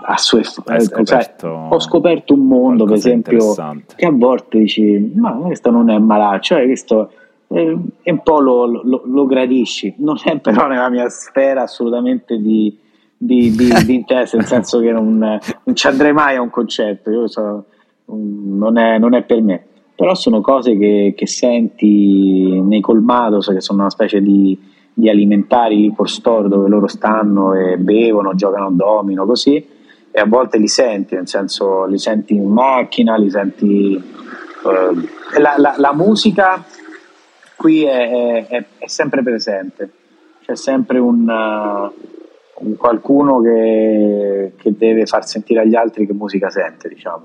[0.08, 3.54] eh scoperto cioè, ho scoperto un mondo, per esempio,
[3.96, 7.12] che a volte dici, ma questo non è malato, cioè questo
[7.50, 12.76] eh, un po' lo, lo, lo, gradisci, non è però nella mia sfera assolutamente di,
[13.16, 17.12] di, di, di interesse, nel senso che non, non, ci andrei mai a un concerto,
[17.12, 17.66] io so,
[18.06, 19.66] non, è, non è per me
[20.02, 24.60] però sono cose che, che, senti nei colmados che sono una specie di,
[24.92, 29.64] di alimentari liquor store dove loro stanno e bevono, giocano a domino, così,
[30.10, 33.94] e a volte li senti, nel senso li senti in macchina, li senti...
[33.94, 36.66] Eh, la, la, la, musica
[37.56, 39.92] qui è, è, è, sempre presente,
[40.44, 46.50] c'è sempre un, uh, un qualcuno che, che, deve far sentire agli altri che musica
[46.50, 47.24] sente, diciamo.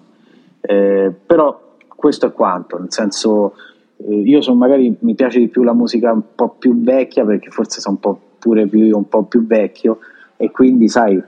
[0.60, 1.65] Eh, però
[2.06, 3.54] questo è quanto, nel senso
[3.96, 7.50] eh, io sono magari mi piace di più la musica un po' più vecchia perché
[7.50, 9.98] forse sono un po' pure più, un po' più vecchio
[10.36, 11.20] e quindi sai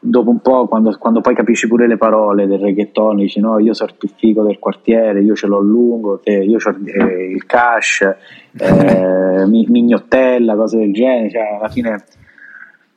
[0.00, 3.72] dopo un po' quando, quando, poi capisci pure le parole del reggaeton dici no io
[3.72, 8.00] sono il figo del quartiere io ce l'ho lungo te, io ho eh, il cash
[8.58, 12.02] eh, mi, mignottella cose del genere cioè alla fine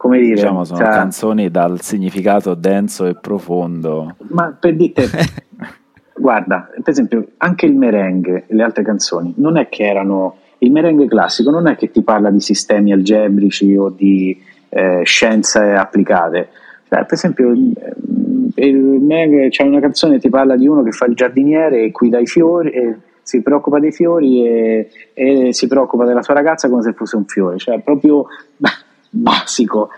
[0.03, 4.17] come dire diciamo sono cioè, canzoni dal significato denso e profondo.
[4.31, 5.07] Ma per dite
[6.15, 10.37] Guarda, per esempio, anche il merengue e le altre canzoni non è che erano.
[10.59, 14.39] Il merengue classico non è che ti parla di sistemi algebrici o di
[14.69, 16.49] eh, scienze applicate.
[16.87, 17.73] Cioè, per esempio, il,
[18.55, 21.91] il merengue, c'è una canzone che ti parla di uno che fa il giardiniere e
[21.91, 22.69] cuida i fiori.
[22.69, 27.15] E, si preoccupa dei fiori e, e, si preoccupa della sua ragazza come se fosse
[27.15, 28.27] un fiore, cioè proprio
[29.15, 29.89] basico.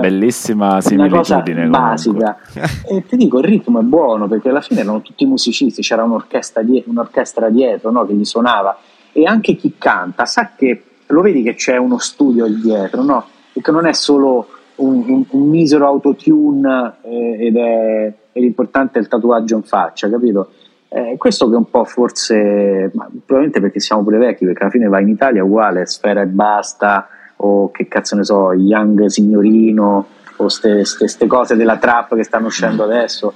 [0.00, 1.66] Bellissima similitudine.
[1.66, 2.38] basica.
[2.86, 6.62] e ti dico, il ritmo è buono perché alla fine erano tutti musicisti, c'era un'orchestra,
[6.62, 8.78] die- un'orchestra dietro no, che gli suonava
[9.12, 13.26] e anche chi canta sa che lo vedi che c'è uno studio dietro, no?
[13.52, 14.46] E che non è solo
[14.76, 20.08] un, un, un misero autotune eh, ed è, è l'importante è il tatuaggio in faccia,
[20.08, 20.52] capito?
[20.88, 25.00] Eh, questo che un po' forse, probabilmente perché siamo pure vecchi, perché alla fine va
[25.00, 27.08] in Italia uguale, sfera e basta,
[27.42, 32.84] o che cazzo ne so, Young Signorino o queste cose della trap che stanno uscendo
[32.84, 33.32] adesso.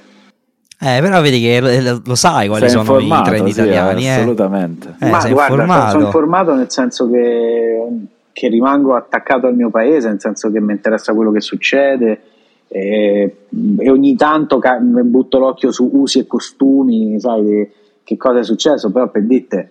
[0.80, 1.60] Eh, però vedi che
[2.04, 4.06] lo sai quali sei sono i trend sì, italiani.
[4.06, 4.10] Eh.
[4.10, 4.96] Assolutamente.
[5.00, 5.90] Eh, Ma guarda, informato.
[5.90, 7.86] sono informato nel senso che,
[8.32, 12.20] che, rimango attaccato al mio paese, nel senso che mi interessa quello che succede
[12.68, 13.36] e,
[13.78, 17.70] e ogni tanto ca- butto l'occhio su usi e costumi, sai
[18.02, 19.70] che cosa è successo, però per dite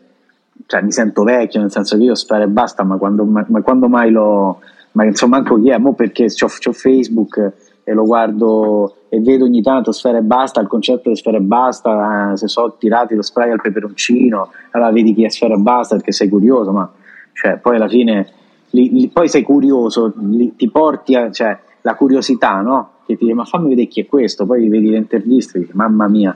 [0.66, 3.62] cioè, mi sento vecchio, nel senso che io spero e basta, ma quando, ma, ma
[3.62, 4.60] quando mai lo...
[4.94, 7.52] Ma insomma, anche chi è, mo perché ho Facebook
[7.84, 11.42] e lo guardo e vedo ogni tanto Sfera e Basta, il concetto di Sfera e
[11.42, 15.58] Basta, eh, se so tirati lo spray al peperoncino, allora vedi chi è Sfera e
[15.58, 16.92] Basta perché sei curioso, ma
[17.34, 18.28] cioè, poi alla fine
[18.72, 22.90] li, li, poi sei curioso, li, ti porti a, cioè, la curiosità, no?
[23.06, 26.08] Che ti dice ma fammi vedere chi è questo, poi vedi le interviste dici mamma
[26.08, 26.36] mia,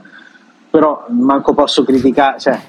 [0.78, 2.38] però manco posso criticare.
[2.38, 2.60] Cioè,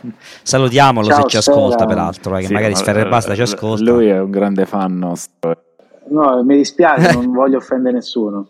[0.42, 3.90] Salutiamolo Ciao, se ci ascolta, peraltro, eh, che sì, magari Sfera e Basta ci ascolta.
[3.90, 5.62] Lui è un grande fan nostro.
[6.06, 8.46] No, mi dispiace, non voglio offendere nessuno.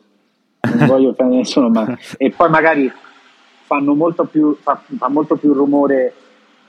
[0.60, 1.92] Non voglio offendere nessuno, ma...
[2.16, 2.92] e poi magari
[3.64, 6.12] fanno molto più, fa, fa molto più rumore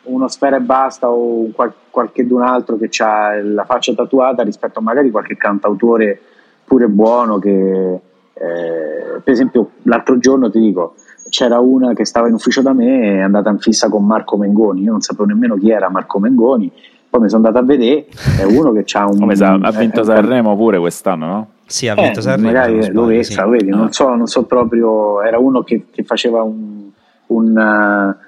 [0.04, 4.80] uno Sfera e Basta o qual, qualche d'un altro che ha la faccia tatuata rispetto
[4.80, 6.20] a magari qualche cantautore
[6.64, 7.94] pure buono che
[8.34, 10.96] eh, per esempio l'altro giorno ti dico
[11.30, 14.82] c'era una che stava in ufficio da me è andata in fissa con Marco Mengoni
[14.82, 16.72] io non sapevo nemmeno chi era Marco Mengoni
[17.10, 18.08] poi mi sono andato a vedere
[18.40, 21.48] è uno che ha un come sa, ha vinto Sanremo pure quest'anno no?
[21.70, 22.48] Sì, ha vinto eh, Sanremo.
[22.48, 23.40] Magari lo vedi, sì.
[23.48, 26.90] vedi, non, so, non so proprio, era uno che, che faceva un,
[27.28, 28.26] un uh,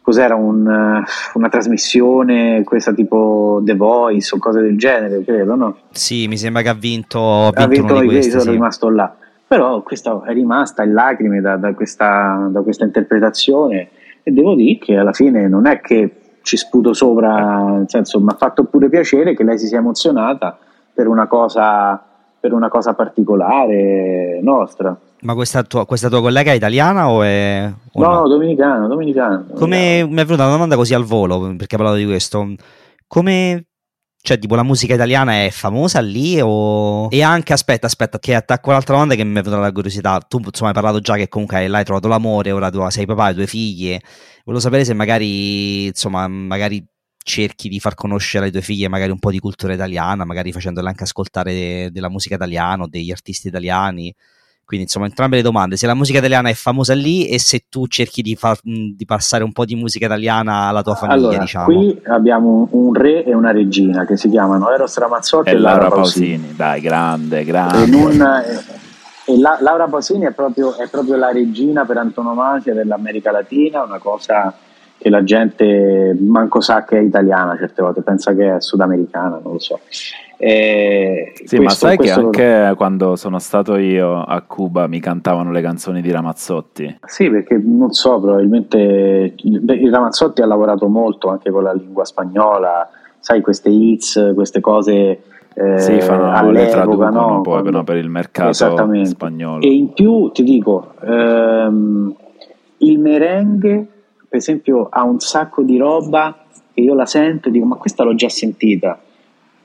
[0.00, 5.76] cos'era un, uh, una trasmissione, questa tipo The Voice o cose del genere, credo, no?
[5.90, 8.50] Sì, mi sembra che ha vinto, ha vinto, uno di questi, sono sì.
[8.52, 9.14] rimasto là.
[9.48, 13.88] Però questa è rimasta in lacrime da, da, questa, da questa interpretazione
[14.22, 18.28] e devo dire che alla fine non è che ci sputo sopra, nel senso mi
[18.30, 20.58] ha fatto pure piacere che lei si sia emozionata
[20.92, 22.02] per una cosa
[22.40, 24.96] per una cosa particolare nostra.
[25.20, 27.70] Ma questa tua, questa tua collega è italiana o è...
[27.92, 29.46] O no, no, dominicano, dominicano.
[29.54, 32.54] Come mi è venuta una domanda così al volo, perché hai parlato di questo.
[33.08, 33.64] Come
[34.20, 36.40] cioè, tipo, la musica italiana è famosa lì?
[36.40, 37.08] O...
[37.10, 40.18] E anche, aspetta, aspetta, che attacco l'altra domanda che mi è venuta la curiosità.
[40.18, 43.34] Tu, insomma, hai parlato già che comunque hai trovato l'amore, ora tu sei papà, hai
[43.34, 44.00] due figlie.
[44.44, 46.84] Volevo sapere se magari, insomma, magari
[47.22, 50.88] cerchi di far conoscere ai tuoi figli magari un po' di cultura italiana, magari facendole
[50.88, 54.14] anche ascoltare de- della musica italiana, degli artisti italiani.
[54.68, 57.86] Quindi, insomma, entrambe le domande: se la musica italiana è famosa lì e se tu
[57.86, 61.64] cerchi di, far, di passare un po' di musica italiana alla tua famiglia, allora, diciamo.
[61.64, 65.80] Qui abbiamo un, re e una regina che si chiamano Eros Ramazzotti e, e Laura,
[65.80, 66.36] Laura Pausini.
[66.36, 66.54] Pausini.
[66.54, 67.82] Dai, grande, grande.
[67.82, 68.42] E, non,
[69.24, 73.98] e la, Laura Pausini è proprio, è proprio la regina per antonomasia dell'America Latina, una
[73.98, 74.54] cosa
[74.98, 79.52] che la gente manco sa che è italiana certe volte, pensa che è sudamericana, non
[79.52, 79.78] lo so.
[80.40, 82.74] E sì, questo, ma sai che anche lo...
[82.76, 86.98] quando sono stato io a Cuba mi cantavano le canzoni di Ramazzotti?
[87.06, 92.88] Sì, perché non so, probabilmente il Ramazzotti ha lavorato molto anche con la lingua spagnola,
[93.18, 95.22] sai, queste hits, queste cose.
[95.54, 97.40] Eh, sì, fanno, le traducono no?
[97.40, 97.82] poi quando...
[97.82, 99.60] per il mercato spagnolo.
[99.60, 102.14] E in più ti dico, ehm,
[102.78, 103.86] il merengue
[104.28, 108.04] per esempio ha un sacco di roba che io la sento e dico ma questa
[108.04, 109.00] l'ho già sentita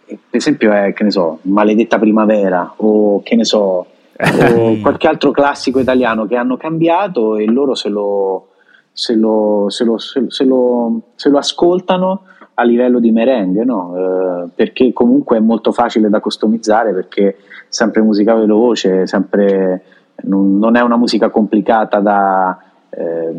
[0.05, 5.31] per esempio è che ne so Maledetta Primavera o che ne so o qualche altro
[5.31, 8.49] classico italiano che hanno cambiato e loro se lo,
[8.91, 12.23] se lo, se lo, se lo, se lo ascoltano
[12.55, 13.93] a livello di merengue, no?
[13.95, 17.37] eh, perché comunque è molto facile da customizzare perché
[17.67, 19.83] sempre musica veloce, sempre,
[20.23, 22.59] non, non, è una musica complicata da,
[22.91, 23.31] eh,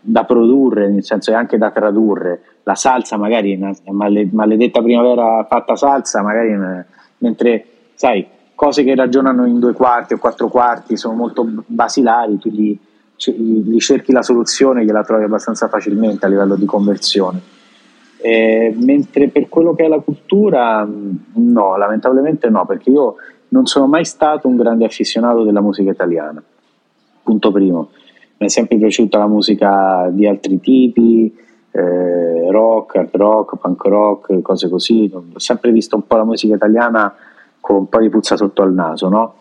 [0.00, 2.40] da produrre, nel senso è anche da tradurre.
[2.62, 3.72] La salsa, magari, una
[4.30, 6.56] maledetta primavera fatta salsa, magari
[7.18, 12.50] mentre sai, cose che ragionano in due quarti o quattro quarti sono molto basilari, tu
[12.50, 12.76] gli,
[13.16, 17.40] gli cerchi la soluzione, gliela trovi abbastanza facilmente a livello di conversione.
[18.20, 23.14] Eh, mentre per quello che è la cultura, no, lamentabilmente no, perché io
[23.48, 26.42] non sono mai stato un grande affezionato della musica italiana.
[27.22, 27.90] Punto primo
[28.38, 31.34] mi è sempre piaciuta la musica di altri tipi,
[31.72, 35.10] eh, rock, hard rock, punk rock, cose così.
[35.12, 37.12] Ho sempre visto un po' la musica italiana
[37.60, 39.34] con un po' di puzza sotto al naso, no?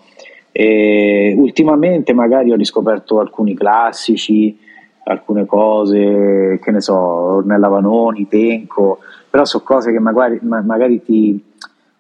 [0.52, 4.58] E ultimamente magari ho riscoperto alcuni classici,
[5.04, 11.40] alcune cose, che ne so, Ornella Vanoni, Penco, però sono cose che magari, magari ti,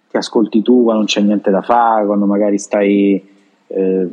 [0.09, 3.35] ti, ascolti tu quando non c'è niente da fare, quando magari stai...
[3.67, 4.07] Eh,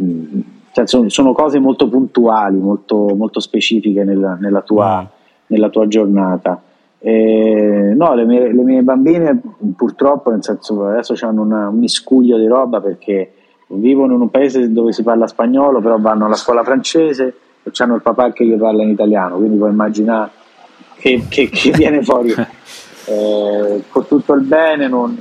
[0.75, 5.07] cioè, sono, sono, cose molto puntuali, molto, molto specifiche nella, nella, tua, mm.
[5.47, 6.61] nella, tua, giornata.
[6.99, 9.41] E, no, le mie, le mie, bambine
[9.77, 13.35] purtroppo, nel senso, adesso hanno una, un miscuglio di roba perché
[13.69, 17.95] vivono in un paese dove si parla spagnolo, però vanno alla scuola francese e hanno
[17.95, 20.31] il papà che gli parla in italiano, quindi puoi immaginare
[20.97, 22.35] che, che, che viene fuori.
[23.07, 25.15] Eh, con tutto il bene, non,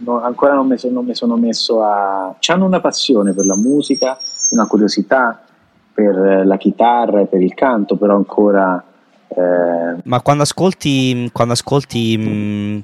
[0.00, 2.36] no, ancora non mi, sono, non mi, sono, messo a...
[2.46, 4.18] Hanno una passione per la musica,
[4.50, 5.42] una curiosità
[5.92, 8.82] per la chitarra e per il canto, però ancora...
[9.28, 10.00] Eh...
[10.04, 12.78] Ma quando ascolti, quando ascolti mh, mm,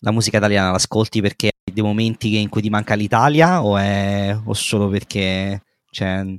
[0.00, 4.36] la musica italiana, l'ascolti perché hai dei momenti in cui ti manca l'Italia o, è,
[4.44, 5.62] o solo perché...
[5.92, 6.38] Cioè,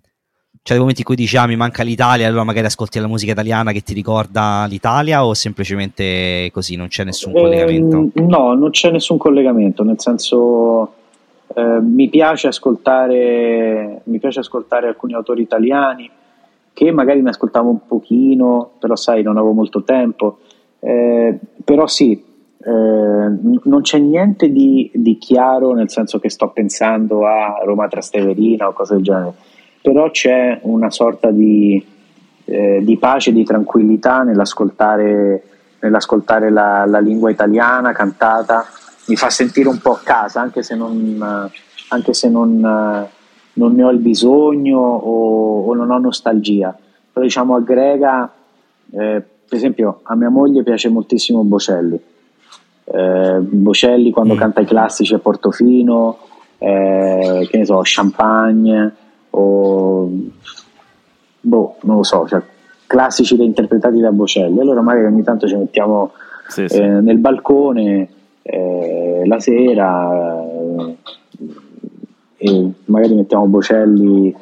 [0.64, 3.32] c'è dei momenti in cui dici ah mi manca l'Italia allora magari ascolti la musica
[3.32, 8.10] italiana che ti ricorda l'Italia o semplicemente così non c'è nessun eh, collegamento?
[8.22, 10.94] No, non c'è nessun collegamento, nel senso
[11.56, 16.08] eh, mi, piace ascoltare, mi piace ascoltare alcuni autori italiani
[16.74, 20.42] che magari mi ascoltavo un pochino, però sai non avevo molto tempo,
[20.80, 22.24] eh, però sì,
[22.64, 28.68] eh, non c'è niente di, di chiaro nel senso che sto pensando a Roma Trasteverina
[28.68, 29.34] o cose del genere
[29.82, 31.84] però c'è una sorta di,
[32.46, 35.44] eh, di pace, di tranquillità nell'ascoltare,
[35.80, 38.66] nell'ascoltare la, la, lingua italiana cantata,
[39.08, 41.50] mi fa sentire un po' a casa, anche se non,
[41.90, 46.78] anche se non, non ne ho il bisogno o, o, non ho nostalgia,
[47.12, 48.32] però diciamo aggrega,
[48.92, 52.00] eh, per esempio a mia moglie piace moltissimo Bocelli,
[52.84, 54.38] eh, Bocelli quando mm.
[54.38, 56.18] canta i classici a Portofino,
[56.60, 59.01] eh, che ne so, Champagne
[59.32, 60.10] o
[61.42, 62.42] boh, non lo so, cioè,
[62.86, 64.60] classici da interpretati da Bocelli.
[64.60, 66.12] Allora magari ogni tanto ci mettiamo
[66.48, 66.78] sì, sì.
[66.78, 68.10] Eh, nel balcone
[68.42, 70.98] eh, la sera eh,
[72.38, 74.36] e magari mettiamo Bocelli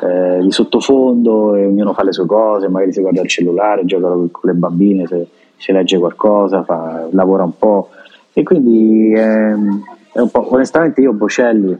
[0.00, 4.08] eh, di sottofondo e ognuno fa le sue cose, magari si guarda il cellulare, gioca
[4.08, 5.26] con le bambine, se,
[5.56, 7.90] se legge qualcosa, fa, lavora un po'.
[8.32, 9.82] E quindi ehm,
[10.12, 11.76] è un po', onestamente io Bocelli,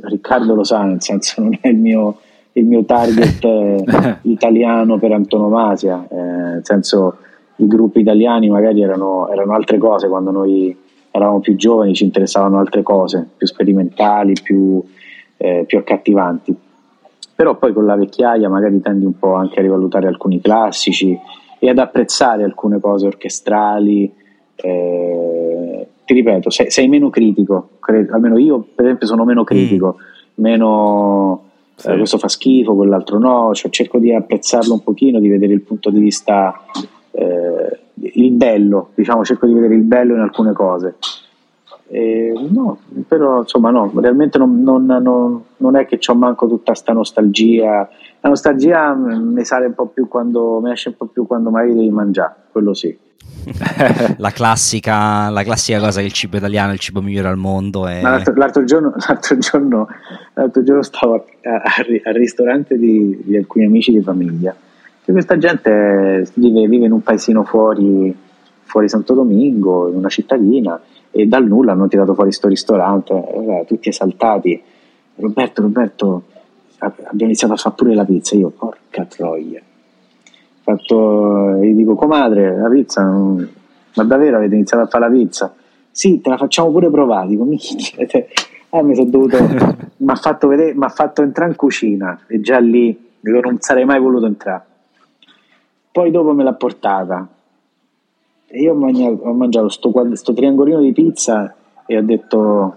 [0.00, 2.18] Riccardo lo sa, nel senso non è il mio,
[2.52, 7.18] il mio target eh, italiano per antonomasia, eh, nel senso
[7.56, 10.76] i gruppi italiani magari erano, erano, altre cose quando noi
[11.10, 14.82] eravamo più giovani, ci interessavano altre cose, più sperimentali, più,
[15.36, 16.56] eh, più accattivanti.
[17.34, 21.18] Però poi con la vecchiaia magari tendi un po' anche a rivalutare alcuni classici
[21.58, 24.12] e ad apprezzare alcune cose orchestrali.
[24.54, 29.96] Eh, ti ripeto, sei, sei meno critico, credo, almeno io per esempio sono meno critico,
[29.98, 30.42] mm.
[30.42, 31.42] meno
[31.74, 31.88] sì.
[31.88, 35.62] eh, questo fa schifo, quell'altro no, cioè, cerco di apprezzarlo un pochino, di vedere il
[35.62, 36.64] punto di vista,
[37.12, 40.96] eh, il bello, diciamo, cerco di vedere il bello in alcune cose.
[41.88, 46.72] Eh, no, però insomma no, realmente non, non, non, non è che ho manco tutta
[46.72, 47.88] questa nostalgia.
[48.20, 51.74] La nostalgia mi sale un po' più quando mi esce un po' più quando magari
[51.74, 52.96] devi mangiare, quello sì.
[54.18, 57.86] La, classica, la classica cosa che il cibo italiano è il cibo migliore al mondo.
[57.86, 58.00] È...
[58.00, 59.88] L'altro, l'altro, giorno, l'altro, giorno,
[60.34, 64.54] l'altro, giorno, stavo al ristorante di, di, alcuni amici di famiglia.
[65.04, 68.14] E questa gente vive, vive in un paesino fuori,
[68.62, 73.64] fuori, Santo Domingo, in una cittadina, e dal nulla hanno tirato fuori questo ristorante, eh,
[73.66, 74.62] tutti esaltati.
[75.16, 76.22] Roberto, Roberto,
[76.78, 78.36] abbiamo iniziato a fare pure la pizza.
[78.36, 79.60] Io, porca troia
[80.62, 83.48] fatto, gli dico comadre la pizza non...
[83.94, 85.54] ma davvero avete iniziato a fare la pizza?
[85.90, 87.58] sì te la facciamo pure provare dico mi
[88.70, 89.36] ah, mi sono dovuto
[89.96, 94.00] mi ha fatto, vedere, fatto entrare in cucina e già lì dico non sarei mai
[94.00, 94.64] voluto entrare
[95.90, 97.28] poi dopo me l'ha portata
[98.46, 101.54] e io ho mangiato, ho mangiato sto, sto triangolino di pizza
[101.86, 102.76] e ho detto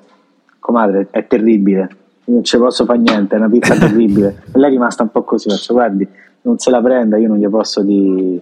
[0.60, 4.44] comadre è terribile non ci posso fare niente, è una pizza terribile.
[4.54, 6.08] E lei è rimasta un po' così, faccio guardi,
[6.46, 8.42] non se la prenda, io non gli posso dire,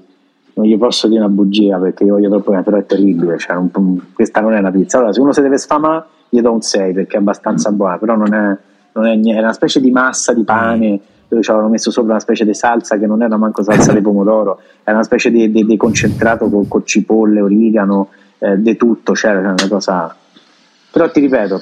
[0.53, 3.55] non gli posso dire una bugia perché io voglio troppo bene, però è terribile, cioè,
[3.55, 4.97] un, questa non è una pizza.
[4.97, 8.15] Allora, se uno si deve sfamare, gli do un 6 perché è abbastanza buona, però
[8.15, 8.57] non è,
[8.93, 12.11] non è, niente, è una specie di massa di pane dove ci avevano messo sopra
[12.11, 15.49] una specie di salsa che non era manco salsa di pomodoro, era una specie di,
[15.49, 20.15] di, di concentrato con, con, cipolle, origano, eh, di tutto, c'era cioè, una cosa...
[20.91, 21.61] Però ti ripeto,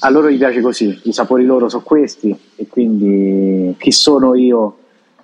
[0.00, 4.76] a loro gli piace così, i sapori loro sono questi e quindi chi sono io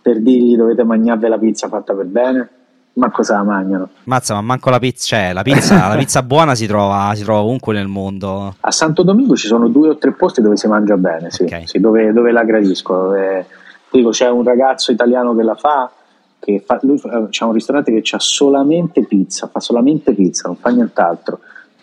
[0.06, 2.48] per dirgli dovete mangiarvi la pizza fatta per bene?
[2.92, 3.88] Ma cosa la mangiano?
[4.04, 7.40] Mazza, ma manco la pizza, cioè la pizza, la pizza buona si trova, si trova
[7.40, 8.54] ovunque nel mondo.
[8.60, 11.66] A Santo Domingo ci sono due o tre posti dove si mangia bene, sì, okay.
[11.66, 12.94] sì dove, dove, la gradisco.
[12.94, 13.46] Dove,
[13.90, 15.90] dico, c'è un ragazzo italiano che la fa,
[16.38, 20.70] che fa, lui c'è un ristorante che ha solamente pizza, fa solamente pizza, non fa
[20.70, 21.40] nient'altro.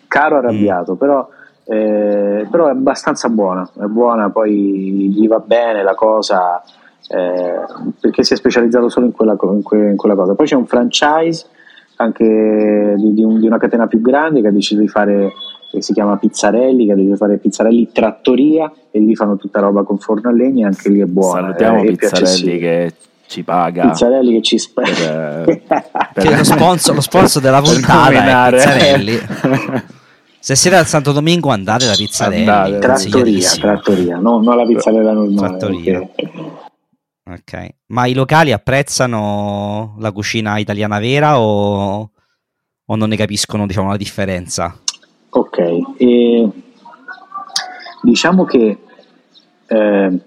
[0.08, 0.96] Caro arrabbiato, mm.
[0.96, 1.28] però,
[1.66, 6.62] eh, però è abbastanza buona, è buona, poi gli va bene la cosa
[7.08, 7.60] eh,
[8.00, 10.34] perché si è specializzato solo in quella, in, que, in quella, cosa.
[10.34, 11.46] Poi c'è un franchise
[11.96, 15.32] anche di, di, un, di, una catena più grande che ha deciso di fare,
[15.70, 19.60] che si chiama Pizzarelli, che ha deciso di fare Pizzarelli Trattoria e lì fanno tutta
[19.60, 21.54] roba con forno a legna, anche lì è buona.
[21.54, 22.92] Salutiamo eh, Pizzarelli che
[23.26, 25.62] ci paga Pizzarelli che ci spera per,
[26.12, 29.18] per lo, sponsor, lo sponsor della puntata è Pizzarelli
[30.44, 32.78] Se siete al Santo Domingo andate da Pizzarelli andate.
[32.78, 36.00] Trattoria, trattoria, no, non la pizzarella normale trattoria.
[36.00, 36.63] Perché
[37.34, 42.10] Ok, ma i locali apprezzano la cucina italiana vera o,
[42.84, 44.78] o non ne capiscono diciamo, la differenza?
[45.30, 45.58] Ok,
[45.96, 46.48] e
[48.02, 48.78] diciamo che
[49.66, 50.20] eh,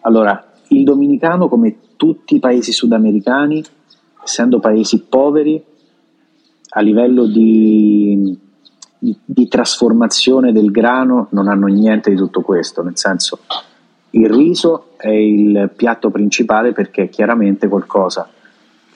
[0.00, 3.62] allora il dominicano come tutti i paesi sudamericani,
[4.24, 5.62] essendo paesi poveri
[6.70, 8.36] a livello di,
[8.98, 13.38] di, di trasformazione del grano non hanno niente di tutto questo, nel senso
[14.10, 18.28] il riso è il piatto principale perché è chiaramente qualcosa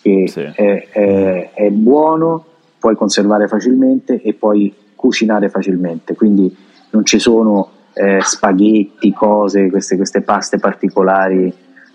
[0.03, 0.41] che sì.
[0.41, 2.45] è, è, è, buono,
[2.79, 6.55] puoi conservare facilmente e puoi cucinare facilmente, quindi
[6.91, 11.53] non ci sono eh, spaghetti, cose, queste, queste paste particolari.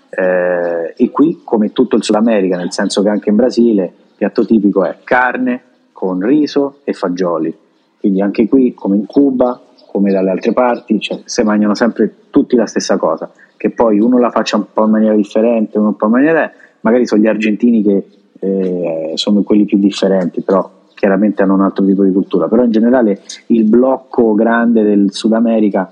[0.09, 4.15] Eh, e qui, come tutto il Sud America, nel senso che anche in Brasile, il
[4.15, 7.55] piatto tipico è carne con riso e fagioli
[7.99, 9.59] Quindi anche qui, come in Cuba,
[9.98, 14.20] come dalle altre parti, cioè, si mangiano sempre tutti la stessa cosa, che poi uno
[14.20, 16.52] la faccia un po' in maniera differente, uno un po' in maniera...
[16.82, 18.06] magari sono gli argentini che
[18.39, 22.72] eh, sono quelli più differenti, però chiaramente hanno un altro tipo di cultura, però in
[22.72, 25.91] generale il blocco grande del Sud America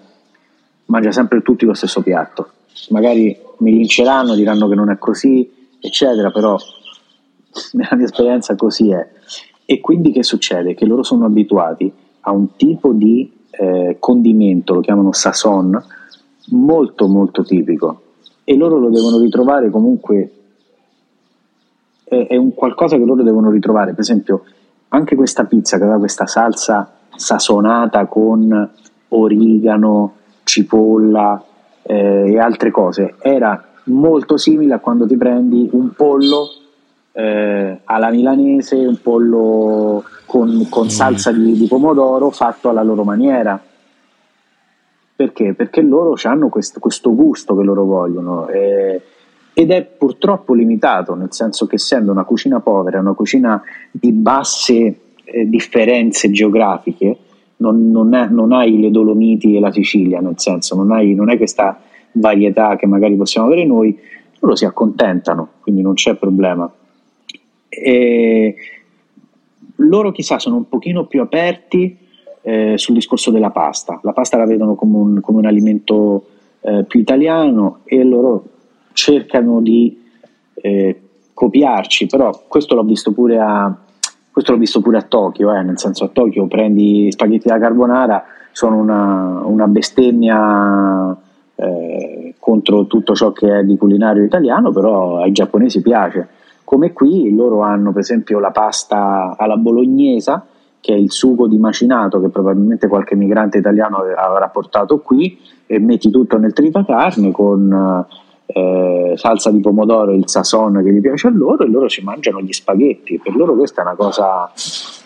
[0.85, 2.49] mangia sempre tutti lo stesso piatto.
[2.89, 6.57] Magari mi vinceranno, diranno che non è così, eccetera, però
[7.73, 9.07] nella mia esperienza così è.
[9.65, 10.75] E quindi che succede?
[10.75, 11.91] Che loro sono abituati
[12.21, 15.81] a un tipo di eh, condimento, lo chiamano sazon,
[16.49, 18.01] molto molto tipico.
[18.43, 20.31] E loro lo devono ritrovare comunque,
[22.03, 24.43] è, è un qualcosa che loro devono ritrovare, per esempio
[24.89, 28.69] anche questa pizza che aveva questa salsa sasonata con
[29.09, 31.43] origano, cipolla
[31.81, 36.49] eh, e altre cose, era molto simile a quando ti prendi un pollo
[37.17, 40.89] eh, alla milanese, un pollo con, con mm.
[40.89, 43.61] salsa di, di, pomodoro fatto alla loro maniera.
[45.15, 45.53] Perché?
[45.53, 49.01] Perché loro hanno questo, questo gusto che loro vogliono eh,
[49.53, 54.99] ed è purtroppo limitato, nel senso che essendo una cucina povera, una cucina di basse
[55.23, 57.17] eh, differenze geografiche,
[57.57, 61.29] non, non, è, non, hai le Dolomiti e la Sicilia, nel senso non hai, non
[61.29, 61.79] hai questa
[62.11, 63.97] varietà che magari possiamo avere noi,
[64.39, 66.69] loro si accontentano, quindi non c'è problema.
[67.81, 68.55] E
[69.77, 71.97] loro chissà sono un pochino più aperti
[72.41, 76.27] eh, sul discorso della pasta, la pasta la vedono come un, come un alimento
[76.61, 78.43] eh, più italiano e loro
[78.93, 80.01] cercano di
[80.53, 80.99] eh,
[81.33, 83.75] copiarci, però questo l'ho visto pure a,
[84.57, 89.41] visto pure a Tokyo, eh, nel senso a Tokyo prendi spaghetti alla carbonara, sono una,
[89.43, 91.15] una bestemmia
[91.55, 96.27] eh, contro tutto ciò che è di culinario italiano, però ai giapponesi piace.
[96.65, 100.45] Come qui loro hanno per esempio la pasta alla bolognesa,
[100.81, 105.79] che è il sugo di macinato che probabilmente qualche migrante italiano avrà portato qui, e
[105.79, 108.05] metti tutto nel tritacarne con
[108.47, 112.03] eh, salsa di pomodoro e il sasson che gli piace a loro e loro ci
[112.03, 113.19] mangiano gli spaghetti.
[113.23, 114.51] Per loro questa è una cosa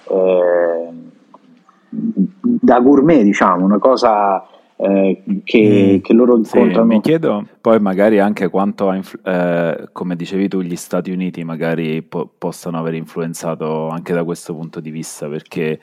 [0.10, 0.90] eh,
[1.90, 4.46] da gourmet, diciamo, una cosa
[4.82, 6.90] eh, che, mm, che, loro incontrano.
[6.90, 12.02] Sì, mi chiedo poi magari anche quanto, eh, come dicevi tu, gli Stati Uniti magari
[12.02, 15.82] po- possano aver influenzato anche da questo punto di vista, perché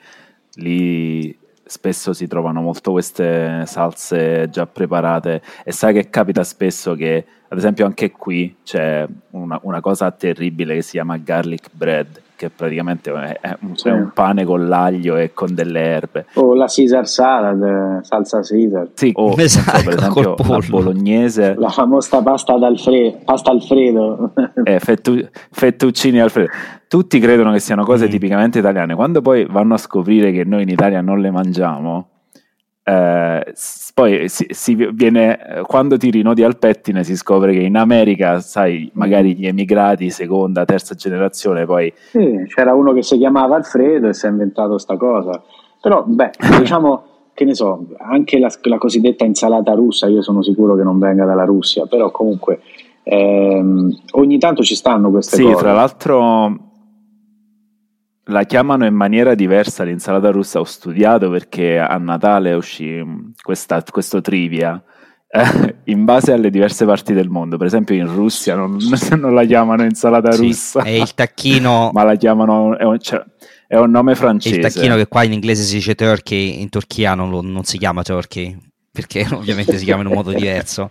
[0.55, 7.25] lì spesso si trovano molto queste salse già preparate e sai che capita spesso che
[7.49, 12.51] ad esempio anche qui c'è una, una cosa terribile che si chiama garlic bread che
[12.51, 13.11] praticamente
[13.41, 13.87] è un, sì.
[13.89, 16.25] è un, pane con l'aglio e con delle erbe.
[16.35, 18.89] O la Caesar salad, salsa Caesar.
[18.93, 21.55] Sì, o esatto, so, per esempio la bolognese.
[21.57, 24.33] La famosa pasta, d'Alfredo, pasta Alfredo.
[24.63, 26.49] eh, fettu- fettuccini Alfredo.
[26.87, 28.09] Tutti credono che siano cose mm.
[28.09, 28.93] tipicamente italiane.
[28.93, 32.07] Quando poi vanno a scoprire che noi in Italia non le mangiamo,
[32.89, 33.53] eh,
[33.93, 38.89] poi si, si viene, quando ti rinodi al pettine si scopre che in America, sai,
[38.93, 41.91] magari gli emigrati seconda, terza generazione, poi...
[42.11, 45.43] Sì, c'era uno che si chiamava Alfredo e si è inventato sta cosa.
[45.81, 50.77] Però, beh, diciamo, che ne so, anche la, la, cosiddetta insalata russa, io sono sicuro
[50.77, 52.61] che non venga dalla Russia, però comunque
[53.03, 55.55] ehm, ogni tanto ci stanno queste sì, cose.
[55.55, 56.66] Sì, fra l'altro
[58.27, 60.59] la chiamano in maniera diversa l'insalata russa.
[60.59, 63.03] Ho studiato perché a Natale uscì
[63.41, 64.81] questa, questo trivia
[65.29, 67.57] eh, in base alle diverse parti del mondo.
[67.57, 68.77] Per esempio, in Russia non,
[69.17, 72.77] non la chiamano insalata sì, russa, è il tacchino, ma la chiamano.
[72.77, 73.23] È un, cioè,
[73.67, 74.55] è un nome francese.
[74.55, 77.77] Il tacchino che qua in inglese si dice turkey, in Turchia non, lo, non si
[77.77, 78.57] chiama turkey
[78.97, 80.89] perché ovviamente si chiama in un modo diverso.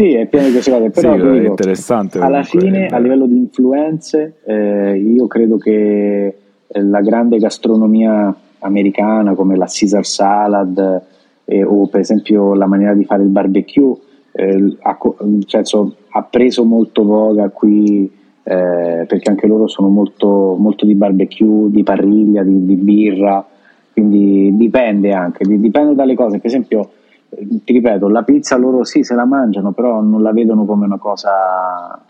[0.00, 3.36] Sì, è pieno di queste cose, però sì, dico, interessante alla fine a livello di
[3.36, 6.34] influenze eh, io credo che
[6.66, 11.02] eh, la grande gastronomia americana come la Caesar salad
[11.44, 13.94] eh, o per esempio la maniera di fare il barbecue
[14.32, 14.98] eh, ha,
[15.46, 18.10] senso, ha, preso molto voga qui
[18.42, 23.46] eh, perché anche loro sono molto, molto di barbecue, di parriglia, di, di birra,
[23.92, 26.90] quindi dipende anche, dipende dalle cose, per esempio
[27.30, 30.98] ti ripeto, la pizza loro sì se la mangiano, però non la vedono come una
[30.98, 32.00] cosa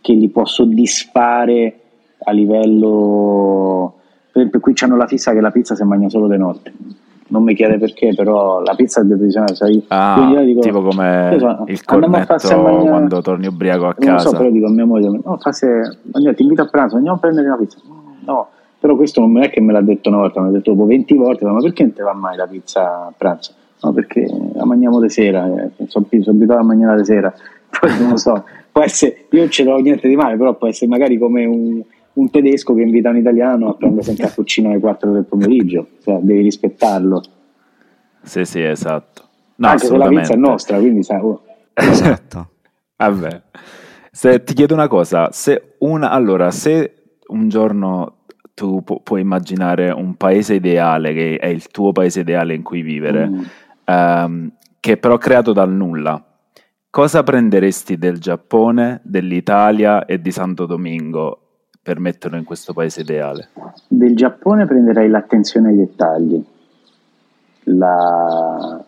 [0.00, 1.80] che li può soddisfare
[2.24, 3.94] a livello...
[4.32, 6.72] Per esempio qui c'hanno la fissa che la pizza si mangia solo di notte.
[7.28, 9.54] Non mi chiede perché, però la pizza è decisionale.
[9.54, 12.88] Sai, ah, dico, tipo come so, il cornetto mangiare...
[12.88, 14.10] quando torni ubriaco a casa.
[14.10, 17.20] Non so, però dico a mia moglie, no, fase, ti invito a pranzo, andiamo a
[17.20, 17.78] prendere una pizza.
[18.24, 18.48] No,
[18.86, 21.14] però questo non è che me l'ha detto una volta, me l'ha detto dopo 20
[21.16, 23.52] volte, ma perché non ti va mai la pizza a pranzo?
[23.82, 24.24] No, perché
[24.54, 27.34] la mangiamo di sera, eh, sono, sono abituato a mangiare di sera,
[27.80, 30.68] poi non lo so, può essere, io non ce l'ho niente di male, però può
[30.68, 31.82] essere magari come un,
[32.12, 36.18] un tedesco che invita un italiano a prendersi un cappuccino alle 4 del pomeriggio, cioè,
[36.20, 37.24] devi rispettarlo.
[38.22, 39.22] Sì, sì, esatto.
[39.56, 41.20] No, Anche se la pizza è nostra, quindi sai...
[41.20, 41.42] Oh.
[41.74, 42.50] Esatto.
[42.96, 43.42] Vabbè.
[44.12, 46.92] Se, ti chiedo una cosa, se una, allora, se
[47.26, 48.15] un giorno
[48.56, 52.80] tu pu- puoi immaginare un paese ideale, che è il tuo paese ideale in cui
[52.80, 53.42] vivere, Mm.
[53.84, 54.50] ehm,
[54.80, 56.24] che è però creato dal nulla,
[56.88, 61.40] cosa prenderesti del Giappone, dell'Italia e di Santo Domingo
[61.82, 63.50] per metterlo in questo paese ideale?
[63.88, 66.42] Del Giappone prenderei l'attenzione ai dettagli,
[67.64, 68.82] la,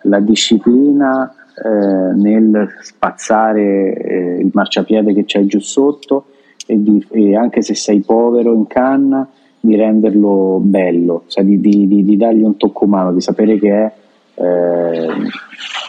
[0.00, 1.30] la disciplina
[1.62, 6.28] eh, nel spazzare eh, il marciapiede che c'è giù sotto
[6.66, 9.28] e, di- e anche se sei povero in canna
[9.60, 13.70] di renderlo bello, cioè di, di- di- di dargli un tocco umano, di sapere che
[13.72, 13.92] è,
[14.34, 15.08] eh,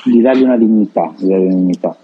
[0.05, 1.13] di dargli una dignità.
[1.17, 1.97] Di dargli una dignità.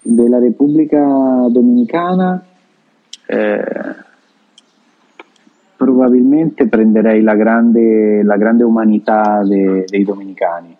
[0.00, 2.42] Della Repubblica Dominicana
[3.26, 3.64] eh,
[5.76, 10.76] probabilmente prenderei la grande, la grande umanità de- dei dominicani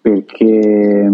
[0.00, 1.10] perché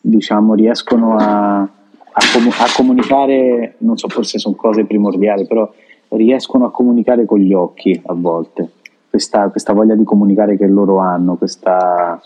[0.00, 5.70] diciamo riescono a, a comu- a comunicare non so forse sono cose primordiali però
[6.10, 8.70] riescono a comunicare con gli occhi a volte
[9.10, 12.20] questa, questa voglia di comunicare che loro hanno questa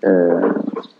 [0.00, 0.92] eh,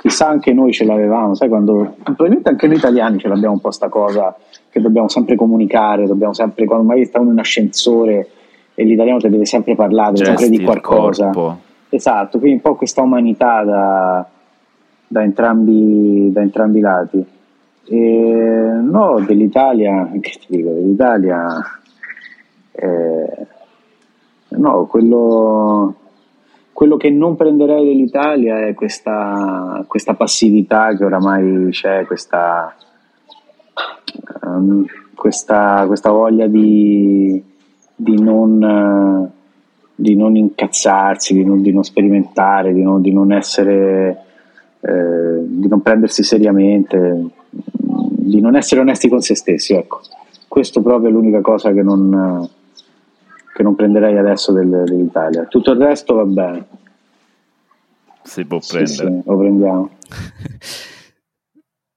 [0.00, 3.70] chissà anche noi ce l'avevamo, sai quando probabilmente anche noi italiani ce l'abbiamo un po'
[3.70, 4.36] sta cosa
[4.70, 8.28] che dobbiamo sempre comunicare, dobbiamo sempre quando magari stiamo in un ascensore
[8.74, 11.30] e l'italiano ti deve sempre parlare, deve sempre di qualcosa.
[11.88, 14.26] Esatto, quindi un po' questa umanità da,
[15.12, 17.26] da entrambi, da entrambi i lati.
[17.84, 21.60] E, no, dell'Italia, che ti dico, dell'Italia,
[22.72, 23.46] eh,
[24.48, 25.94] no, quello,
[26.72, 32.74] quello che non prenderei dell'Italia è questa, questa passività che oramai c'è, questa,
[34.42, 37.42] ehm, questa, questa voglia di,
[37.94, 39.40] di non, eh,
[39.94, 44.31] di non incazzarsi, di non, di non sperimentare, di non, di non essere,
[44.84, 49.72] eh, di non prendersi seriamente, di non essere onesti con se stessi.
[49.74, 50.00] Ecco.
[50.48, 52.48] Questo proprio è l'unica cosa che non,
[53.54, 55.44] che non prenderei adesso del- dell'Italia.
[55.44, 56.66] Tutto il resto va bene.
[58.22, 59.08] Si può Sì, prendere.
[59.10, 59.90] sì, lo prendiamo.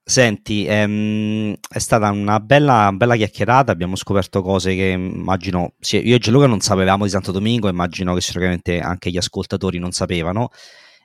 [0.07, 6.15] Senti, ehm, è stata una bella, bella chiacchierata, abbiamo scoperto cose che immagino, sì, io
[6.15, 10.49] e Gianluca non sapevamo di Santo Domingo, immagino che sicuramente anche gli ascoltatori non sapevano.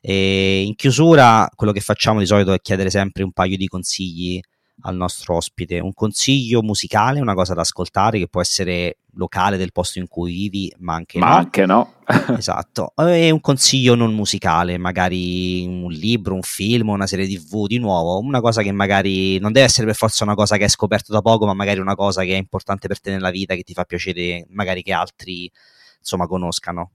[0.00, 4.40] E in chiusura, quello che facciamo di solito è chiedere sempre un paio di consigli
[4.82, 9.72] al nostro ospite, un consiglio musicale, una cosa da ascoltare che può essere locale del
[9.72, 11.34] posto in cui vivi, ma anche Ma no.
[11.34, 11.94] anche no.
[12.38, 17.78] Esatto, e un consiglio non musicale, magari un libro, un film, una serie tv di
[17.78, 21.12] nuovo, una cosa che magari non deve essere per forza una cosa che hai scoperto
[21.12, 23.74] da poco, ma magari una cosa che è importante per te nella vita, che ti
[23.74, 25.50] fa piacere magari che altri
[25.98, 26.92] insomma conoscano.